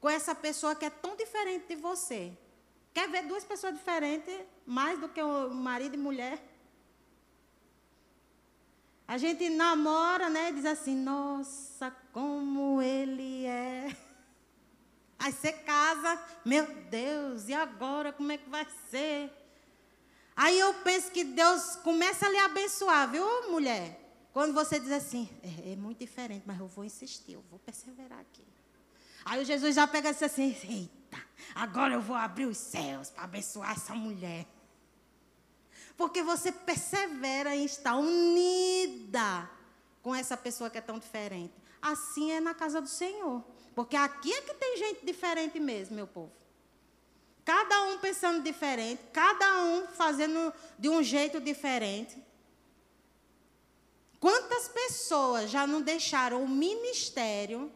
[0.00, 2.32] com essa pessoa que é tão diferente de você.
[2.94, 6.42] Quer ver duas pessoas diferentes mais do que o marido e mulher?
[9.06, 10.50] A gente namora, né?
[10.50, 13.94] Diz assim, nossa, como ele é.
[15.18, 19.30] Aí você casa, meu Deus, e agora como é que vai ser?
[20.34, 24.01] Aí eu penso que Deus começa a lhe abençoar, viu, mulher?
[24.32, 28.18] Quando você diz assim, é, é, muito diferente, mas eu vou insistir, eu vou perseverar
[28.20, 28.44] aqui.
[29.24, 31.22] Aí o Jesus já pega e diz assim, eita,
[31.54, 34.46] agora eu vou abrir os céus para abençoar essa mulher.
[35.96, 39.48] Porque você persevera em estar unida
[40.02, 41.52] com essa pessoa que é tão diferente.
[41.80, 43.44] Assim é na casa do Senhor.
[43.74, 46.32] Porque aqui é que tem gente diferente mesmo, meu povo.
[47.44, 52.16] Cada um pensando diferente, cada um fazendo de um jeito diferente.
[54.22, 57.72] Quantas pessoas já não deixaram o ministério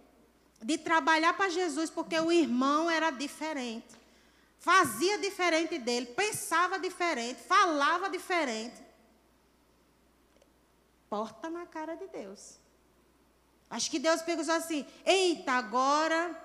[0.63, 3.97] de trabalhar para Jesus porque o irmão era diferente?
[4.57, 8.81] Fazia diferente dele, pensava diferente, falava diferente.
[11.11, 12.61] Porta na cara de Deus.
[13.69, 16.41] Acho que Deus pegou assim: eita, agora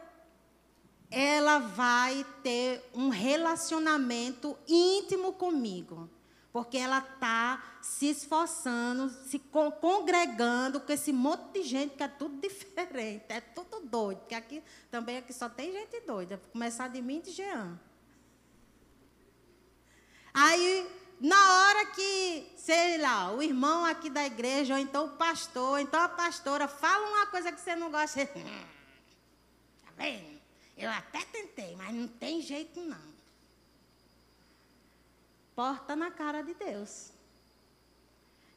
[1.11, 6.09] ela vai ter um relacionamento íntimo comigo
[6.51, 12.39] porque ela está se esforçando, se congregando com esse monte de gente que é tudo
[12.41, 14.19] diferente, é tudo doido.
[14.19, 16.41] Porque aqui também aqui só tem gente doida.
[16.51, 17.79] Começar de mim e de Jean.
[20.33, 20.89] Aí,
[21.19, 25.79] na hora que, sei lá, o irmão aqui da igreja, ou então o pastor, ou
[25.79, 28.21] então a pastora, fala uma coisa que você não gosta.
[28.21, 28.25] Hum,
[29.85, 30.41] tá vendo?
[30.77, 33.11] Eu até tentei, mas não tem jeito não
[35.61, 37.11] porta na cara de Deus.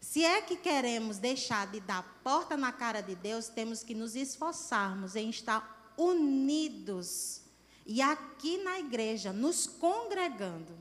[0.00, 4.16] Se é que queremos deixar de dar porta na cara de Deus, temos que nos
[4.16, 7.42] esforçarmos em estar unidos
[7.84, 10.74] e aqui na igreja, nos congregando.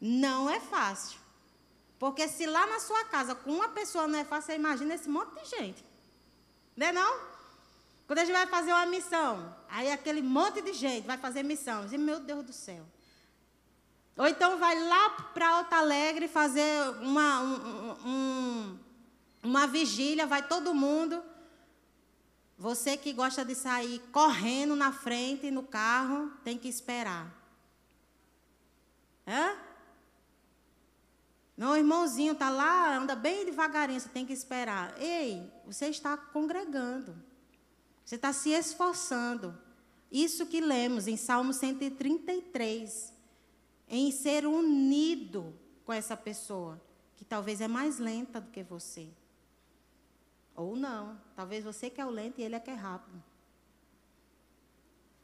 [0.00, 1.18] Não é fácil.
[1.98, 5.08] Porque se lá na sua casa com uma pessoa não é fácil, você imagina esse
[5.08, 5.84] monte de gente.
[6.76, 7.20] Não é não?
[8.06, 11.84] Quando a gente vai fazer uma missão, aí aquele monte de gente vai fazer missão.
[11.92, 12.86] E, meu Deus do céu.
[14.16, 18.78] Ou então vai lá para Alta Alegre fazer uma, um, um,
[19.42, 21.22] uma vigília, vai todo mundo.
[22.56, 27.30] Você que gosta de sair correndo na frente no carro, tem que esperar.
[29.26, 29.54] Hã?
[31.54, 34.94] Não, irmãozinho está lá, anda bem devagarinho, você tem que esperar.
[35.00, 37.16] Ei, você está congregando.
[38.04, 39.58] Você está se esforçando.
[40.10, 43.15] Isso que lemos em Salmo 133.
[43.88, 46.80] Em ser unido com essa pessoa,
[47.16, 49.08] que talvez é mais lenta do que você.
[50.54, 51.20] Ou não.
[51.34, 53.22] Talvez você quer o lento e ele é que é rápido.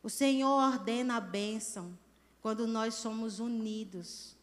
[0.02, 1.96] O Senhor ordena a bênção
[2.40, 4.36] quando nós somos unidos.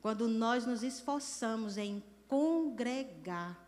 [0.00, 3.58] Quando nós nos esforçamos em congregar.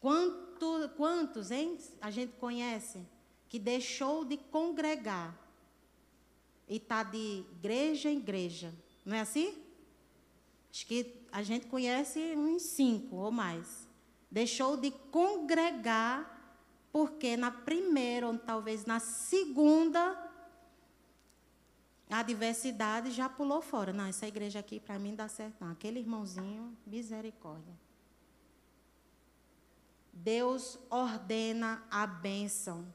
[0.00, 1.78] Quanto, quantos, hein?
[2.00, 3.06] A gente conhece
[3.48, 5.38] que deixou de congregar
[6.70, 8.72] e está de igreja em igreja.
[9.04, 9.62] Não é assim?
[10.70, 13.90] Acho que a gente conhece uns cinco ou mais
[14.30, 16.38] deixou de congregar,
[16.92, 20.16] porque na primeira, ou talvez na segunda,
[22.08, 23.92] a diversidade já pulou fora.
[23.92, 25.56] Não, essa igreja aqui para mim dá certo.
[25.60, 27.74] Não, aquele irmãozinho, misericórdia.
[30.12, 32.92] Deus ordena a bênção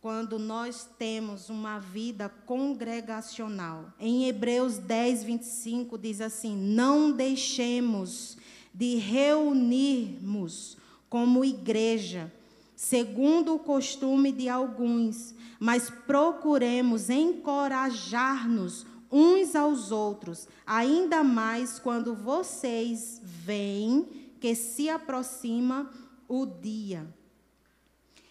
[0.00, 3.92] quando nós temos uma vida congregacional.
[3.98, 8.36] Em Hebreus 10, 25 diz assim: Não deixemos
[8.72, 10.76] de reunirmos
[11.08, 12.32] como igreja,
[12.74, 23.20] segundo o costume de alguns, mas procuremos encorajar-nos uns aos outros, ainda mais quando vocês
[23.24, 24.06] veem
[24.40, 25.90] que se aproxima
[26.28, 27.06] o dia.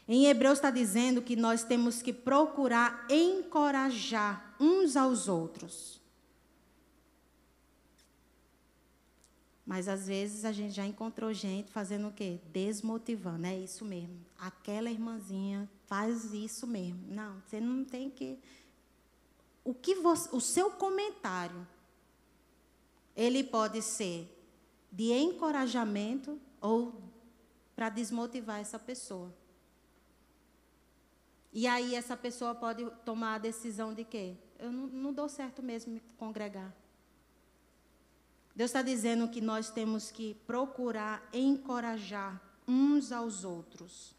[0.08, 6.00] Em Hebreus está dizendo que nós temos que procurar encorajar uns aos outros.
[9.66, 12.40] Mas às vezes a gente já encontrou gente fazendo o quê?
[12.54, 13.48] Desmotivando.
[13.48, 14.24] É isso mesmo.
[14.38, 17.04] Aquela irmãzinha faz isso mesmo.
[17.08, 18.38] Não, você não tem que.
[19.64, 21.68] O que você, o seu comentário,
[23.16, 24.32] ele pode ser
[24.92, 27.02] de encorajamento ou
[27.76, 29.34] para desmotivar essa pessoa.
[31.56, 34.36] E aí essa pessoa pode tomar a decisão de quê?
[34.60, 36.76] Eu não, não dou certo mesmo me congregar.
[38.54, 44.14] Deus está dizendo que nós temos que procurar encorajar uns aos outros.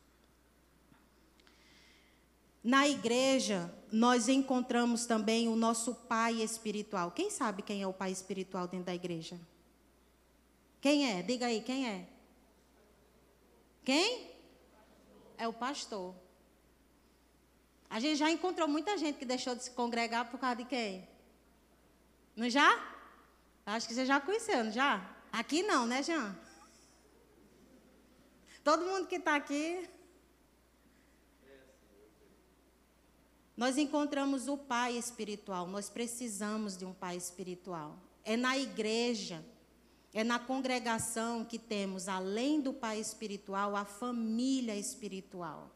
[2.65, 7.11] Na igreja, nós encontramos também o nosso pai espiritual.
[7.11, 9.39] Quem sabe quem é o pai espiritual dentro da igreja?
[10.81, 11.23] Quem é?
[11.23, 12.09] Diga aí, quem é?
[13.85, 14.31] Quem?
[15.37, 16.15] É o pastor.
[17.89, 21.09] A gente já encontrou muita gente que deixou de se congregar por causa de quem?
[22.35, 22.97] Não já?
[23.65, 25.09] Acho que você já conheceu, não já?
[25.33, 26.37] Aqui não, né, Jean?
[28.63, 29.89] Todo mundo que está aqui.
[33.57, 37.97] Nós encontramos o pai espiritual, nós precisamos de um pai espiritual.
[38.23, 39.43] É na igreja,
[40.13, 45.76] é na congregação que temos, além do pai espiritual, a família espiritual.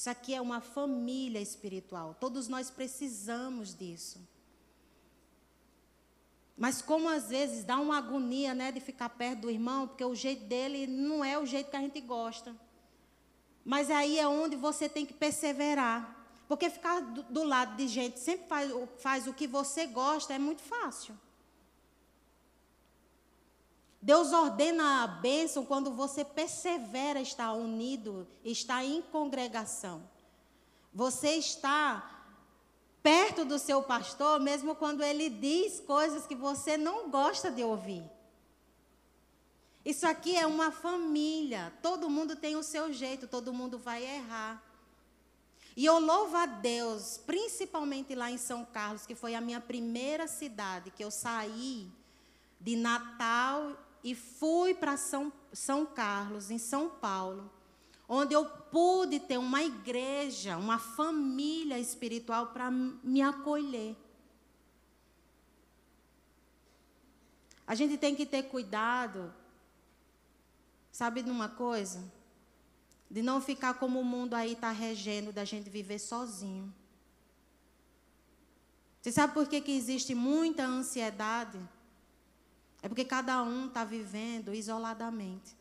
[0.00, 4.18] Isso aqui é uma família espiritual, todos nós precisamos disso.
[6.56, 10.14] Mas como às vezes dá uma agonia, né, de ficar perto do irmão, porque o
[10.14, 12.56] jeito dele não é o jeito que a gente gosta.
[13.62, 16.16] Mas aí é onde você tem que perseverar.
[16.48, 20.38] Porque ficar do, do lado de gente sempre faz, faz o que você gosta é
[20.38, 21.14] muito fácil.
[24.02, 30.02] Deus ordena a bênção quando você persevera estar unido, está em congregação.
[30.92, 32.20] Você está
[33.02, 38.02] perto do seu pastor, mesmo quando ele diz coisas que você não gosta de ouvir.
[39.84, 41.72] Isso aqui é uma família.
[41.82, 44.62] Todo mundo tem o seu jeito, todo mundo vai errar.
[45.76, 50.26] E eu louvo a Deus, principalmente lá em São Carlos, que foi a minha primeira
[50.26, 51.90] cidade, que eu saí
[52.60, 57.50] de Natal e fui para São, São Carlos, em São Paulo
[58.12, 63.96] onde eu pude ter uma igreja, uma família espiritual para me acolher.
[67.64, 69.32] A gente tem que ter cuidado,
[70.90, 72.02] sabe de uma coisa?
[73.08, 76.74] De não ficar como o mundo aí está regendo, da gente viver sozinho.
[79.00, 81.60] Você sabe por que, que existe muita ansiedade?
[82.82, 85.56] É porque cada um está vivendo isoladamente.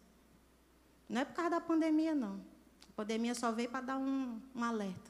[1.07, 2.39] Não é por causa da pandemia, não.
[2.89, 5.09] A pandemia só veio para dar um, um alerta.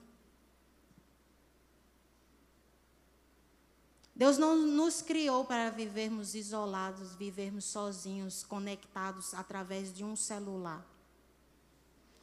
[4.15, 10.85] Deus não nos criou para vivermos isolados, vivermos sozinhos, conectados através de um celular.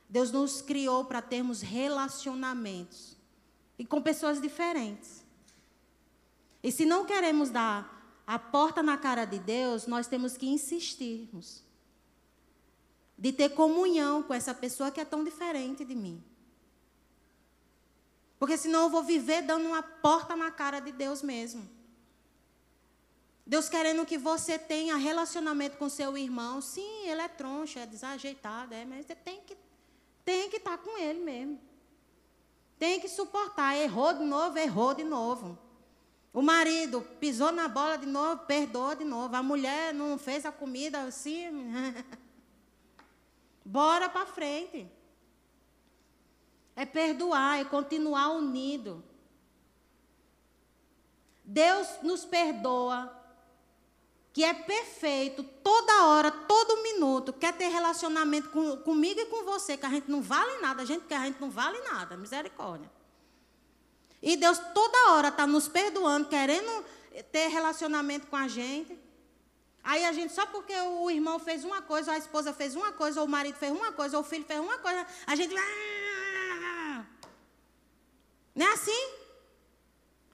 [0.08, 3.16] Deus nos criou para termos relacionamentos
[3.78, 5.24] e com pessoas diferentes.
[6.62, 7.95] E se não queremos dar
[8.26, 11.62] a porta na cara de Deus, nós temos que insistirmos
[13.16, 16.22] de ter comunhão com essa pessoa que é tão diferente de mim.
[18.38, 21.66] Porque senão eu vou viver dando uma porta na cara de Deus mesmo.
[23.46, 26.60] Deus querendo que você tenha relacionamento com seu irmão.
[26.60, 29.56] Sim, ele é troncha, é desajeitado, é, mas você tem que
[30.24, 31.60] tem que estar com ele mesmo.
[32.76, 33.76] Tem que suportar.
[33.76, 35.56] Errou de novo, errou de novo.
[36.36, 39.34] O marido pisou na bola de novo, perdoa de novo.
[39.34, 41.48] A mulher não fez a comida assim.
[43.64, 44.86] Bora para frente.
[46.76, 49.02] É perdoar, é continuar unido.
[51.42, 53.10] Deus nos perdoa
[54.30, 59.78] que é perfeito, toda hora, todo minuto, quer ter relacionamento com, comigo e com você,
[59.78, 62.90] que a gente não vale nada, a gente que a gente não vale nada, misericórdia.
[64.22, 66.84] E Deus toda hora está nos perdoando, querendo
[67.30, 68.98] ter relacionamento com a gente.
[69.82, 73.20] Aí a gente, só porque o irmão fez uma coisa, a esposa fez uma coisa,
[73.20, 75.54] ou o marido fez uma coisa, ou o filho fez uma coisa, a gente.
[78.54, 79.10] Não é assim?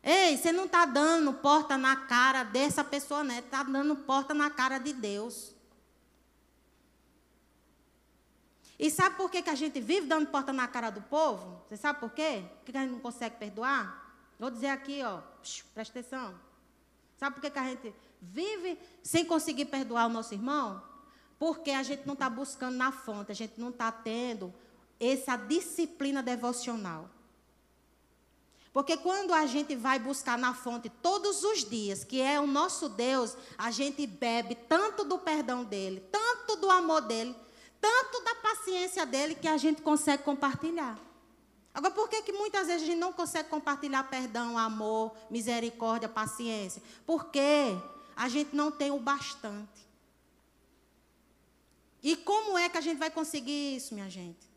[0.02, 3.38] Ei, você não está dando porta na cara dessa pessoa, né?
[3.40, 5.51] Está dando porta na cara de Deus.
[8.78, 11.62] E sabe por que, que a gente vive dando porta na cara do povo?
[11.68, 12.42] Você sabe por quê?
[12.64, 14.16] Por que a gente não consegue perdoar?
[14.38, 15.20] Vou dizer aqui, ó,
[15.74, 16.34] presta atenção.
[17.16, 20.82] Sabe por que, que a gente vive sem conseguir perdoar o nosso irmão?
[21.38, 24.52] Porque a gente não está buscando na fonte, a gente não está tendo
[24.98, 27.08] essa disciplina devocional.
[28.72, 32.88] Porque quando a gente vai buscar na fonte todos os dias, que é o nosso
[32.88, 37.36] Deus, a gente bebe tanto do perdão dele, tanto do amor dele,
[37.82, 40.96] tanto da paciência dele, que a gente consegue compartilhar.
[41.74, 46.80] Agora, por que, que muitas vezes a gente não consegue compartilhar perdão, amor, misericórdia, paciência?
[47.04, 47.76] Porque
[48.14, 49.82] a gente não tem o bastante.
[52.00, 54.48] E como é que a gente vai conseguir isso, minha gente?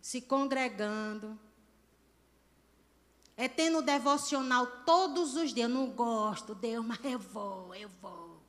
[0.00, 1.38] Se congregando,
[3.36, 5.68] é tendo devocional todos os dias.
[5.68, 8.40] Eu não gosto, Deus, mas eu vou, eu vou.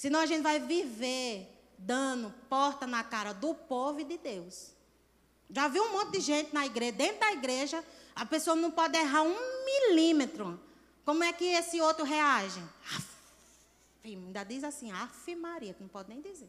[0.00, 1.46] Senão a gente vai viver
[1.76, 4.72] dando porta na cara do povo e de Deus.
[5.50, 7.84] Já viu um monte de gente na igreja, dentro da igreja,
[8.14, 10.58] a pessoa não pode errar um milímetro.
[11.04, 12.62] Como é que esse outro reage?
[12.96, 13.08] Aff,
[14.02, 16.48] ainda diz assim, af Maria, que não pode nem dizer.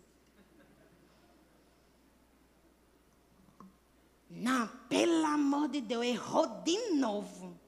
[4.30, 7.60] Não, pelo amor de Deus, errou de novo.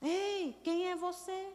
[0.00, 1.52] Ei, quem é você?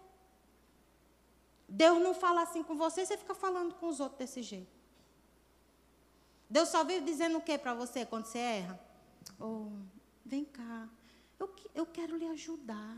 [1.70, 4.80] Deus não fala assim com você, você fica falando com os outros desse jeito.
[6.50, 8.80] Deus só vive dizendo o que para você quando você erra?
[9.40, 9.70] Oh,
[10.26, 10.90] vem cá,
[11.40, 12.98] eu, eu quero lhe ajudar.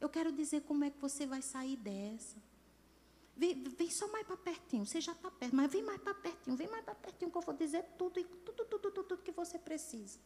[0.00, 2.36] Eu quero dizer como é que você vai sair dessa.
[3.36, 6.56] Vem, vem só mais para pertinho, você já está perto, mas vem mais para pertinho,
[6.56, 9.58] vem mais para pertinho que eu vou dizer tudo, tudo, tudo, tudo, tudo que você
[9.58, 10.18] precisa.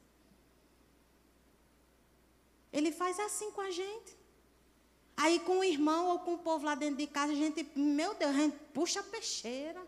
[2.73, 4.17] Ele faz assim com a gente.
[5.17, 8.15] Aí com o irmão ou com o povo lá dentro de casa, a gente, meu
[8.15, 9.83] Deus, a gente puxa a peixeira.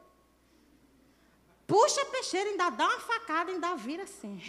[1.66, 4.40] Puxa a peixeira, ainda dá uma facada, ainda vira assim.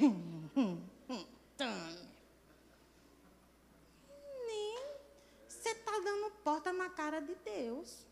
[4.47, 4.79] Nem
[5.47, 8.07] você está dando porta na cara de Deus.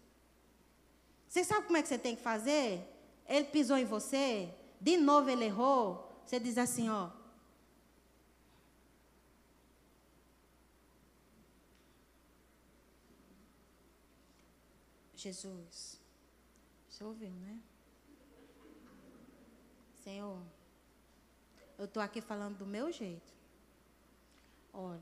[1.30, 2.82] Você sabe como é que você tem que fazer?
[3.28, 6.06] Ele pisou em você, de novo ele errou.
[6.26, 7.10] Você diz assim, ó.
[15.24, 16.00] Jesus,
[16.88, 17.60] você ouviu, né?
[20.04, 20.42] Senhor,
[21.78, 23.34] eu estou aqui falando do meu jeito.
[24.74, 25.02] Olha,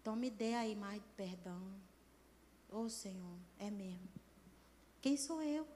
[0.00, 1.60] então me dê aí mais perdão.
[2.70, 4.08] Ô oh, Senhor, é mesmo.
[5.00, 5.66] Quem sou eu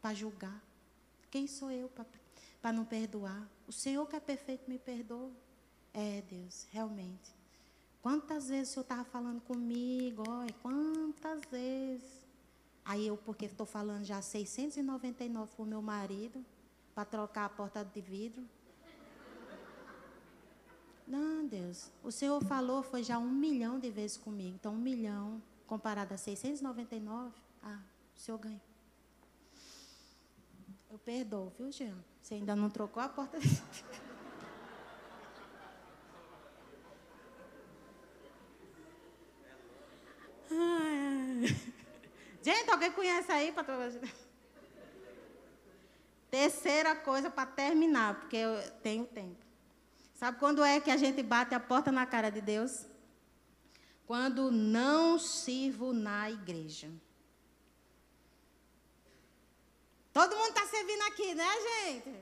[0.00, 0.62] para julgar?
[1.30, 1.90] Quem sou eu
[2.60, 3.48] para não perdoar?
[3.66, 5.30] O Senhor que é perfeito me perdoa.
[5.92, 7.32] É, Deus, realmente.
[8.00, 10.24] Quantas vezes o Senhor estava falando comigo?
[10.28, 12.27] Olha, quantas vezes.
[12.88, 16.42] Aí eu, porque estou falando já 699 para o meu marido,
[16.94, 18.42] para trocar a porta de vidro.
[21.06, 24.56] Não, Deus, o Senhor falou foi já um milhão de vezes comigo.
[24.58, 27.78] Então, um milhão comparado a 699, ah,
[28.16, 28.60] o Senhor ganha.
[30.90, 31.94] Eu perdoo, viu, Jean?
[32.22, 33.36] Você ainda não trocou a porta.
[42.48, 43.54] Gente, alguém conhece aí?
[46.30, 49.44] Terceira coisa para terminar, porque eu tenho tempo.
[50.14, 52.86] Sabe quando é que a gente bate a porta na cara de Deus?
[54.06, 56.90] Quando não sirvo na igreja.
[60.14, 62.14] Todo mundo está servindo aqui, né, gente?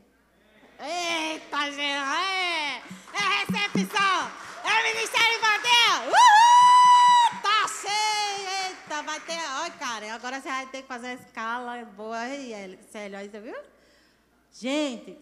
[0.80, 1.80] Eita, gente!
[1.80, 2.82] É,
[3.14, 4.32] é recepção!
[4.64, 6.08] É Ministério Infantil!
[6.08, 6.45] Uhul!
[8.97, 9.38] Eita, vai ter.
[9.61, 13.18] Olha, cara, agora você vai ter que fazer uma escala boa aí, Célio.
[13.18, 13.57] Aí você viu?
[14.53, 15.18] Gente,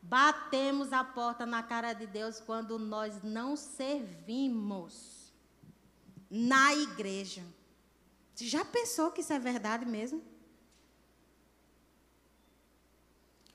[0.00, 5.32] batemos a porta na cara de Deus quando nós não servimos
[6.30, 7.42] na igreja.
[8.34, 10.22] Você já pensou que isso é verdade mesmo?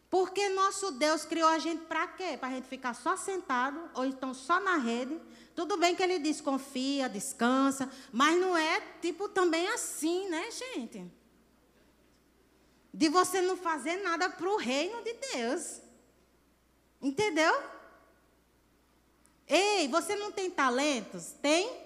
[0.10, 2.38] Porque nosso Deus criou a gente para quê?
[2.38, 5.20] Para a gente ficar só sentado, ou então só na rede.
[5.56, 11.06] Tudo bem que ele diz confia, descansa, mas não é tipo também assim, né, gente?
[12.94, 15.82] De você não fazer nada para o reino de Deus.
[17.02, 17.54] Entendeu?
[19.48, 21.34] Ei, você não tem talentos?
[21.42, 21.84] Tem?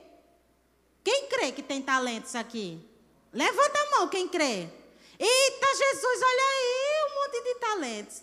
[1.03, 2.79] Quem crê que tem talentos aqui?
[3.33, 4.69] Levanta a mão, quem crê?
[5.19, 8.21] Eita, Jesus, olha aí um monte de talentos.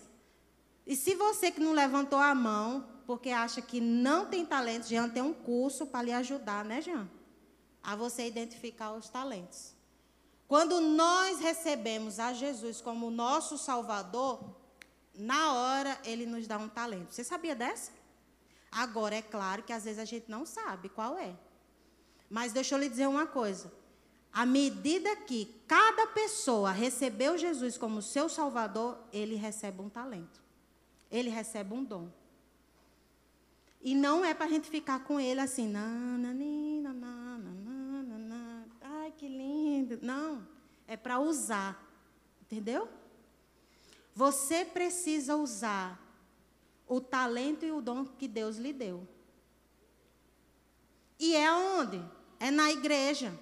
[0.86, 5.08] E se você que não levantou a mão, porque acha que não tem talento, Jean
[5.08, 7.08] tem um curso para lhe ajudar, né, Jean?
[7.82, 9.74] A você identificar os talentos.
[10.46, 14.40] Quando nós recebemos a Jesus como nosso Salvador,
[15.14, 17.14] na hora ele nos dá um talento.
[17.14, 17.90] Você sabia dessa?
[18.70, 21.34] Agora, é claro que às vezes a gente não sabe qual é.
[22.28, 23.72] Mas deixa eu lhe dizer uma coisa.
[24.32, 30.42] À medida que cada pessoa recebeu Jesus como seu Salvador, ele recebe um talento.
[31.10, 32.10] Ele recebe um dom.
[33.84, 39.98] E não é para a gente ficar com ele assim, nananina, nananina, ai que lindo.
[40.00, 40.48] Não,
[40.88, 41.86] é para usar.
[42.40, 42.88] Entendeu?
[44.14, 46.00] Você precisa usar
[46.88, 49.06] o talento e o dom que Deus lhe deu.
[51.18, 52.02] E é onde?
[52.40, 53.38] É na igreja.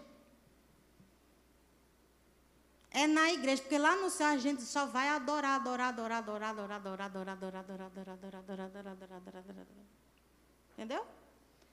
[2.91, 6.79] É na igreja, porque lá no céu a gente só vai adorar, adorar, adorar, adorar,
[6.79, 10.02] adorar, adorar, adorar, adorar, adorar, adorar, adorar, adorar, adorar, adorar, adorar, adorar.
[10.83, 11.07] Entendeu?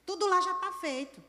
[0.06, 1.20] Tudo lá já está feito.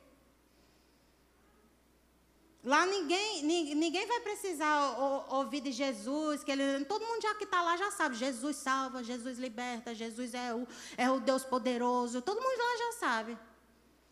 [2.64, 7.60] Lá ninguém, ninguém vai precisar ouvir de Jesus, que ele, todo mundo já que está
[7.64, 12.40] lá já sabe, Jesus salva, Jesus liberta, Jesus é o, é o Deus poderoso, todo
[12.40, 13.36] mundo lá já sabe.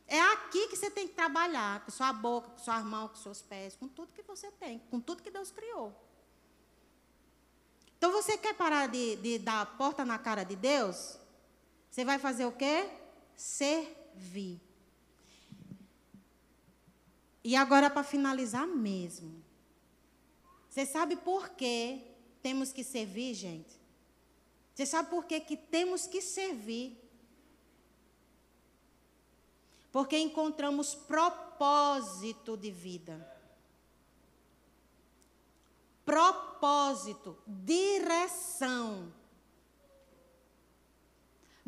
[0.07, 3.43] É aqui que você tem que trabalhar, com sua boca, com sua mão, com seus
[3.43, 5.93] pés, com tudo que você tem, com tudo que Deus criou.
[7.99, 11.19] Então você quer parar de, de dar a porta na cara de Deus?
[11.91, 12.89] Você vai fazer o quê?
[13.39, 14.59] Servir.
[17.41, 19.41] E agora para finalizar mesmo.
[20.69, 22.01] Você sabe por que
[22.41, 23.79] temos que servir, gente?
[24.75, 26.97] Você sabe por que, que temos que servir?
[29.89, 33.39] Porque encontramos propósito de vida.
[36.03, 39.13] Propósito, direção.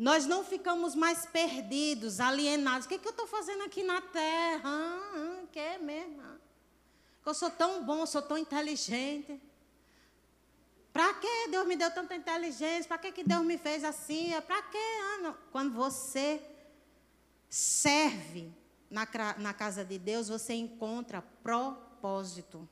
[0.02, 2.86] Nós não ficamos mais perdidos, alienados.
[2.86, 4.60] O que, é que eu estou fazendo aqui na terra?
[4.64, 6.20] Ah, ah, que é mesmo?
[6.20, 6.38] Ah.
[7.24, 9.40] Eu sou tão bom, sou tão inteligente.
[10.92, 12.88] Para que Deus me deu tanta inteligência?
[12.88, 14.32] Para que, que Deus me fez assim?
[14.44, 14.76] Para que?
[14.76, 16.42] Ah, Quando você
[17.48, 18.52] serve
[18.90, 19.06] na,
[19.38, 22.68] na casa de Deus, você encontra propósito.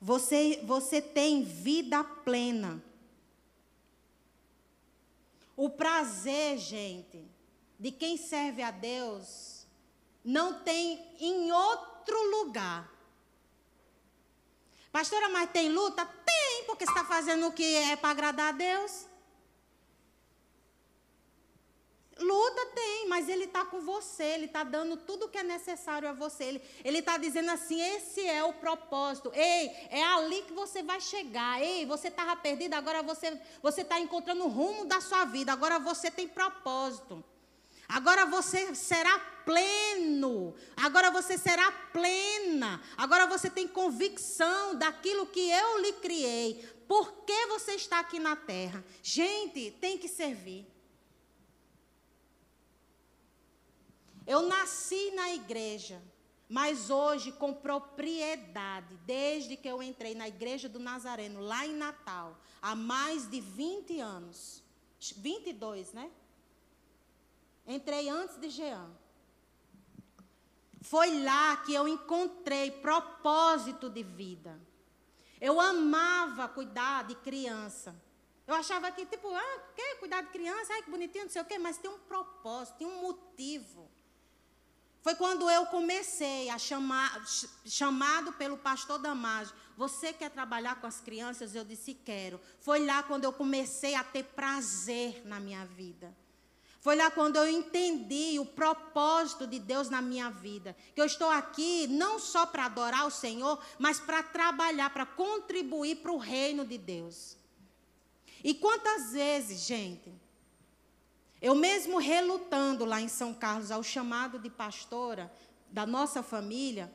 [0.00, 2.82] Você, você tem vida plena.
[5.60, 7.22] O prazer, gente,
[7.78, 9.66] de quem serve a Deus,
[10.24, 12.90] não tem em outro lugar.
[14.90, 16.06] Pastora, mas tem luta?
[16.24, 19.04] Tem, porque está fazendo o que é para agradar a Deus.
[22.20, 26.08] Luta tem, mas Ele está com você, Ele está dando tudo o que é necessário
[26.08, 26.60] a você.
[26.84, 29.32] Ele está dizendo assim: esse é o propósito.
[29.34, 31.62] Ei, é ali que você vai chegar.
[31.62, 35.52] Ei, você estava perdido, agora você está encontrando o rumo da sua vida.
[35.52, 37.24] Agora você tem propósito.
[37.88, 40.54] Agora você será pleno.
[40.76, 42.80] Agora você será plena.
[42.96, 46.64] Agora você tem convicção daquilo que eu lhe criei.
[46.86, 48.84] Por que você está aqui na terra?
[49.02, 50.66] Gente, tem que servir.
[54.30, 56.00] Eu nasci na igreja,
[56.48, 62.38] mas hoje com propriedade, desde que eu entrei na igreja do Nazareno, lá em Natal,
[62.62, 64.62] há mais de 20 anos.
[65.16, 66.08] 22, né?
[67.66, 68.88] Entrei antes de Jean.
[70.80, 74.60] Foi lá que eu encontrei propósito de vida.
[75.40, 78.00] Eu amava cuidar de criança.
[78.46, 80.72] Eu achava que, tipo, ah, quer cuidar de criança?
[80.72, 83.90] Ai, que bonitinho, não sei o quê, mas tem um propósito, tem um motivo.
[85.02, 87.24] Foi quando eu comecei a chamar,
[87.64, 91.54] chamado pelo pastor Damásio, você quer trabalhar com as crianças?
[91.54, 92.38] Eu disse, quero.
[92.60, 96.14] Foi lá quando eu comecei a ter prazer na minha vida.
[96.82, 100.76] Foi lá quando eu entendi o propósito de Deus na minha vida.
[100.94, 105.96] Que eu estou aqui não só para adorar o Senhor, mas para trabalhar, para contribuir
[105.96, 107.36] para o reino de Deus.
[108.42, 110.10] E quantas vezes, gente,
[111.40, 115.32] eu mesmo relutando lá em São Carlos ao chamado de pastora
[115.70, 116.92] da nossa família,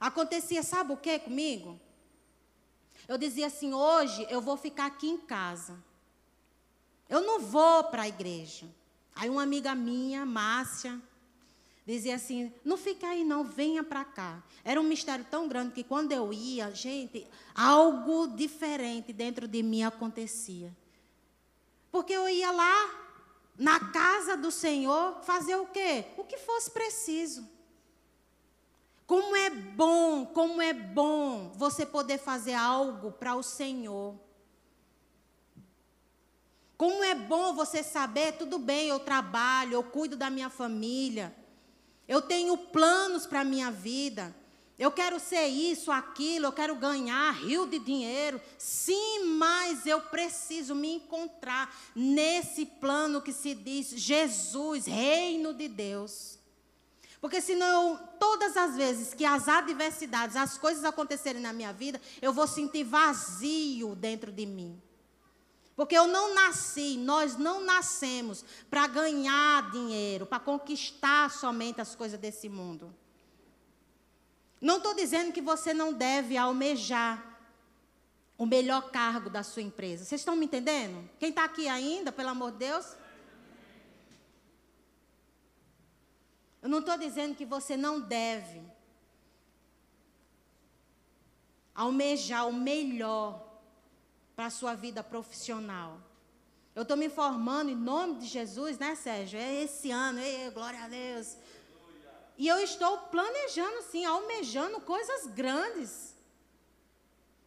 [0.00, 1.80] acontecia, sabe o que comigo?
[3.06, 5.78] Eu dizia assim: hoje eu vou ficar aqui em casa.
[7.08, 8.66] Eu não vou para a igreja.
[9.14, 11.00] Aí uma amiga minha, Márcia,
[11.86, 14.42] dizia assim: não fica aí não, venha para cá.
[14.64, 19.84] Era um mistério tão grande que quando eu ia, gente, algo diferente dentro de mim
[19.84, 20.76] acontecia.
[21.92, 23.05] Porque eu ia lá,
[23.58, 26.06] na casa do Senhor, fazer o quê?
[26.16, 27.48] O que fosse preciso.
[29.06, 34.18] Como é bom, como é bom você poder fazer algo para o Senhor.
[36.76, 41.34] Como é bom você saber, tudo bem, eu trabalho, eu cuido da minha família,
[42.06, 44.36] eu tenho planos para a minha vida,
[44.78, 48.38] eu quero ser isso, aquilo, eu quero ganhar rio de dinheiro.
[48.58, 56.38] Sim, mas eu preciso me encontrar nesse plano que se diz Jesus, reino de Deus.
[57.22, 62.30] Porque senão, todas as vezes que as adversidades, as coisas acontecerem na minha vida, eu
[62.30, 64.80] vou sentir vazio dentro de mim.
[65.74, 72.20] Porque eu não nasci, nós não nascemos para ganhar dinheiro, para conquistar somente as coisas
[72.20, 72.94] desse mundo.
[74.60, 77.36] Não estou dizendo que você não deve almejar
[78.38, 80.04] o melhor cargo da sua empresa.
[80.04, 81.08] Vocês estão me entendendo?
[81.18, 82.96] Quem está aqui ainda, pelo amor de Deus?
[86.62, 88.62] Eu não estou dizendo que você não deve
[91.74, 93.46] almejar o melhor
[94.34, 96.00] para a sua vida profissional.
[96.74, 99.38] Eu estou me formando em nome de Jesus, né, Sérgio?
[99.38, 101.36] É esse ano, ei, glória a Deus.
[102.38, 106.14] E eu estou planejando, sim, almejando coisas grandes.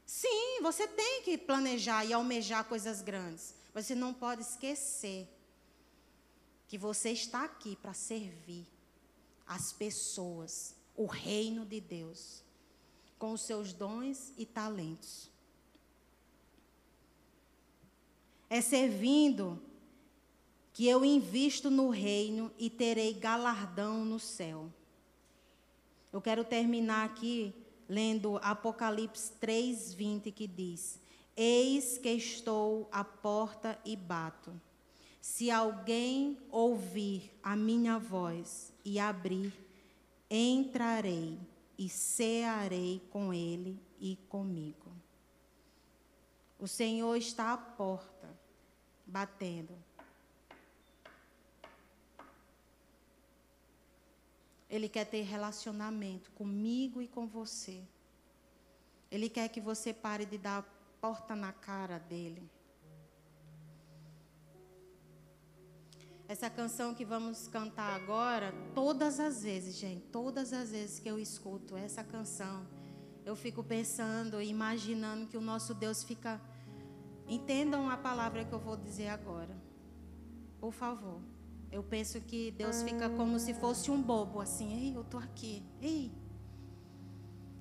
[0.05, 3.53] Sim, você tem que planejar e almejar coisas grandes.
[3.73, 5.27] Você não pode esquecer
[6.67, 8.65] que você está aqui para servir
[9.45, 12.43] as pessoas, o reino de Deus,
[13.17, 15.29] com os seus dons e talentos.
[18.49, 19.61] É servindo
[20.73, 24.71] que eu invisto no reino e terei galardão no céu.
[26.11, 27.53] Eu quero terminar aqui
[27.87, 30.99] lendo Apocalipse 3:20 que diz:
[31.35, 34.59] Eis que estou à porta e bato.
[35.21, 39.53] Se alguém ouvir a minha voz e abrir,
[40.29, 41.37] entrarei
[41.77, 44.91] e cearei com ele e comigo.
[46.57, 48.29] O Senhor está à porta
[49.05, 49.73] batendo.
[54.69, 57.81] Ele quer ter relacionamento comigo e com você.
[59.09, 60.63] Ele quer que você pare de dar
[61.01, 62.47] porta na cara dele.
[66.27, 71.17] Essa canção que vamos cantar agora, todas as vezes, gente, todas as vezes que eu
[71.17, 72.67] escuto essa canção,
[73.25, 76.39] eu fico pensando, imaginando que o nosso Deus fica
[77.29, 79.55] Entendam a palavra que eu vou dizer agora.
[80.59, 81.21] Por favor.
[81.71, 84.73] Eu penso que Deus fica como se fosse um bobo, assim.
[84.73, 85.63] Ei, eu estou aqui.
[85.81, 86.11] Ei.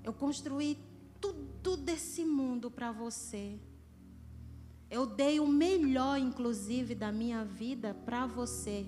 [0.02, 0.78] Eu construí
[1.20, 3.59] tudo desse mundo para você.
[4.90, 8.86] Eu dei o melhor, inclusive, da minha vida para você.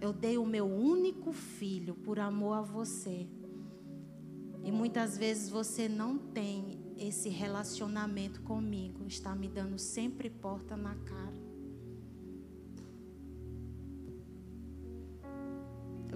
[0.00, 3.28] Eu dei o meu único filho por amor a você.
[4.64, 10.94] E muitas vezes você não tem esse relacionamento comigo está me dando sempre porta na
[10.94, 11.39] cara.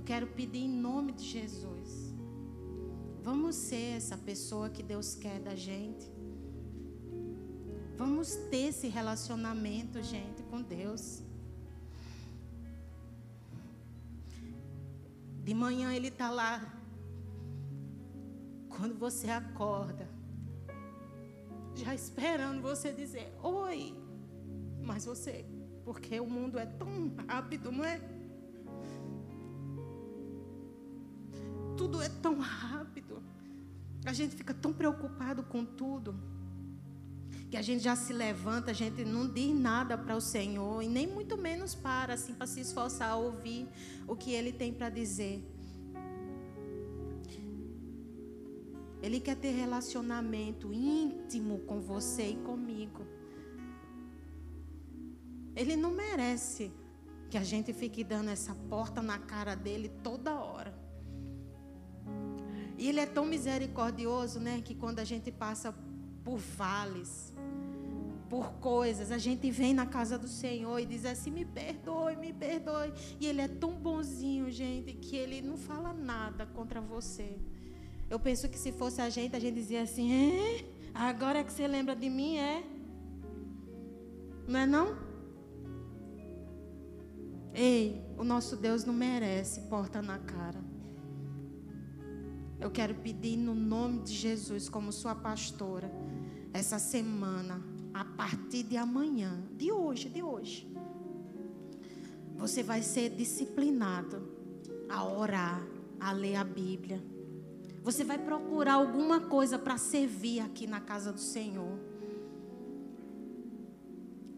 [0.05, 2.15] Quero pedir em nome de Jesus.
[3.23, 6.13] Vamos ser essa pessoa que Deus quer da gente.
[7.97, 11.23] Vamos ter esse relacionamento, gente, com Deus.
[15.43, 16.81] De manhã ele está lá.
[18.69, 20.09] Quando você acorda,
[21.75, 23.95] já esperando você dizer oi.
[24.83, 25.47] Mas você,
[25.85, 28.14] porque o mundo é tão rápido, não é?
[31.77, 33.23] Tudo é tão rápido.
[34.05, 36.15] A gente fica tão preocupado com tudo.
[37.51, 40.89] Que a gente já se levanta, a gente não diz nada para o Senhor e
[40.89, 43.69] nem muito menos para, assim, para se esforçar a ouvir
[44.07, 45.43] o que Ele tem para dizer.
[49.03, 53.07] Ele quer ter relacionamento íntimo com você e comigo.
[55.55, 56.73] Ele não merece
[57.31, 60.84] que a gente fique dando essa porta na cara dele toda hora.
[62.85, 65.75] E ele é tão misericordioso, né, que quando a gente passa
[66.23, 67.33] por vales,
[68.29, 72.31] por coisas, a gente vem na casa do Senhor e diz assim: "Me perdoe, me
[72.31, 72.93] perdoe".
[73.19, 77.39] E ele é tão bonzinho, gente, que ele não fala nada contra você.
[78.11, 80.67] Eu penso que se fosse a gente, a gente dizia assim: "É?
[80.93, 82.63] Agora que você lembra de mim, é?"
[84.47, 84.89] Não é não?
[87.55, 90.74] Ei, o nosso Deus não merece porta na cara.
[92.65, 95.93] Eu quero pedir no nome de Jesus, como sua pastora,
[96.51, 97.63] essa semana,
[97.93, 100.67] a partir de amanhã, de hoje, de hoje,
[102.35, 104.27] você vai ser disciplinado
[104.89, 105.63] a orar,
[106.01, 107.05] a ler a Bíblia.
[107.83, 111.79] Você vai procurar alguma coisa para servir aqui na casa do Senhor.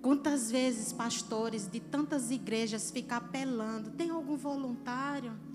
[0.03, 5.46] Quantas vezes pastores de tantas igrejas ficam apelando: tem algum voluntário?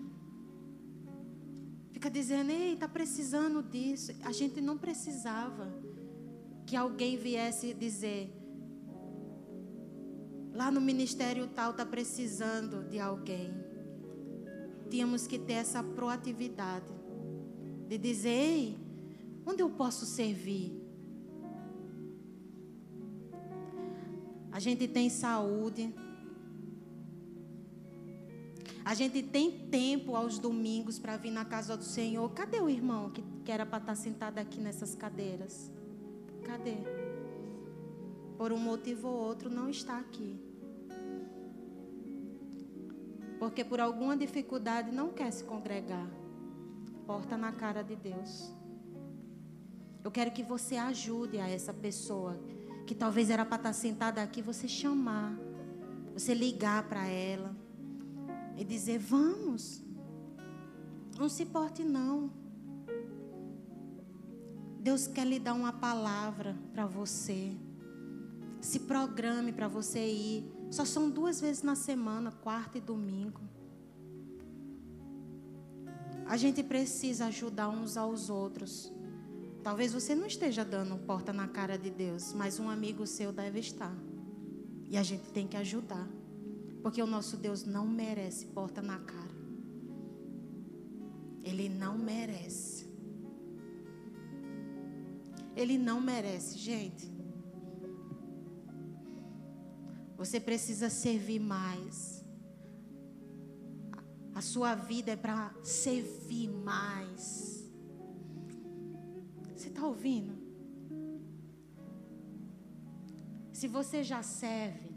[2.02, 4.12] Fica dizendo: ei, está precisando disso.
[4.24, 5.72] A gente não precisava
[6.66, 8.34] que alguém viesse dizer:
[10.52, 13.54] lá no ministério tal está precisando de alguém.
[14.90, 16.92] Tínhamos que ter essa proatividade
[17.88, 18.80] de dizer: ei,
[19.46, 20.76] onde eu posso servir?
[24.52, 25.94] A gente tem saúde.
[28.84, 32.28] A gente tem tempo aos domingos para vir na casa do Senhor.
[32.32, 35.72] Cadê o irmão que, que era para estar tá sentado aqui nessas cadeiras?
[36.44, 36.78] Cadê?
[38.38, 40.40] Por um motivo ou outro não está aqui.
[43.38, 46.08] Porque por alguma dificuldade não quer se congregar.
[47.06, 48.52] Porta na cara de Deus.
[50.04, 52.40] Eu quero que você ajude a essa pessoa
[52.88, 55.38] que talvez era para estar tá sentada aqui, você chamar,
[56.16, 57.56] você ligar para ela
[58.58, 59.82] e dizer: Vamos,
[61.18, 62.32] não se porte não.
[64.80, 67.56] Deus quer lhe dar uma palavra para você.
[68.60, 70.52] Se programe para você ir.
[70.72, 73.42] Só são duas vezes na semana, quarta e domingo.
[76.26, 78.92] A gente precisa ajudar uns aos outros.
[79.62, 83.60] Talvez você não esteja dando porta na cara de Deus, mas um amigo seu deve
[83.60, 83.94] estar.
[84.90, 86.08] E a gente tem que ajudar.
[86.82, 89.36] Porque o nosso Deus não merece porta na cara.
[91.44, 92.90] Ele não merece.
[95.56, 97.12] Ele não merece, gente.
[100.18, 102.24] Você precisa servir mais.
[104.34, 107.62] A sua vida é para servir mais
[109.82, 110.38] está ouvindo?
[113.52, 114.91] Se você já serve,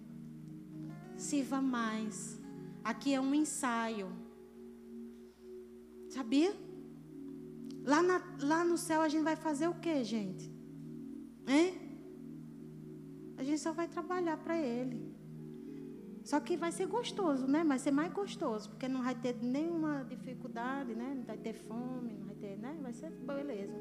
[1.24, 2.38] sirva mais.
[2.82, 4.08] Aqui é um ensaio.
[6.10, 6.54] Sabia?
[7.84, 10.52] Lá, na, lá no céu a gente vai fazer o que, gente?
[11.46, 11.84] Hein?
[13.36, 15.14] A gente só vai trabalhar para Ele.
[16.24, 17.62] Só que vai ser gostoso, né?
[17.64, 21.14] Vai ser mais gostoso, porque não vai ter nenhuma dificuldade, né?
[21.16, 22.78] Não vai ter fome, não vai ter, né?
[22.80, 23.74] Vai ser beleza.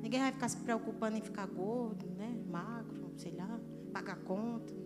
[0.00, 2.42] Ninguém vai ficar se preocupando em ficar gordo, né?
[2.50, 3.60] Magro, sei lá,
[3.92, 4.83] pagar conta.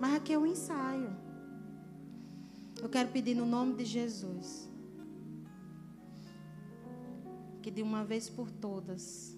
[0.00, 1.10] Mas aqui é um ensaio.
[2.80, 4.68] Eu quero pedir no nome de Jesus
[7.60, 9.36] que de uma vez por todas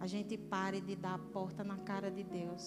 [0.00, 2.64] a gente pare de dar a porta na cara de Deus.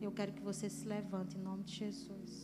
[0.00, 2.34] Eu quero que você se levante em nome de Jesus.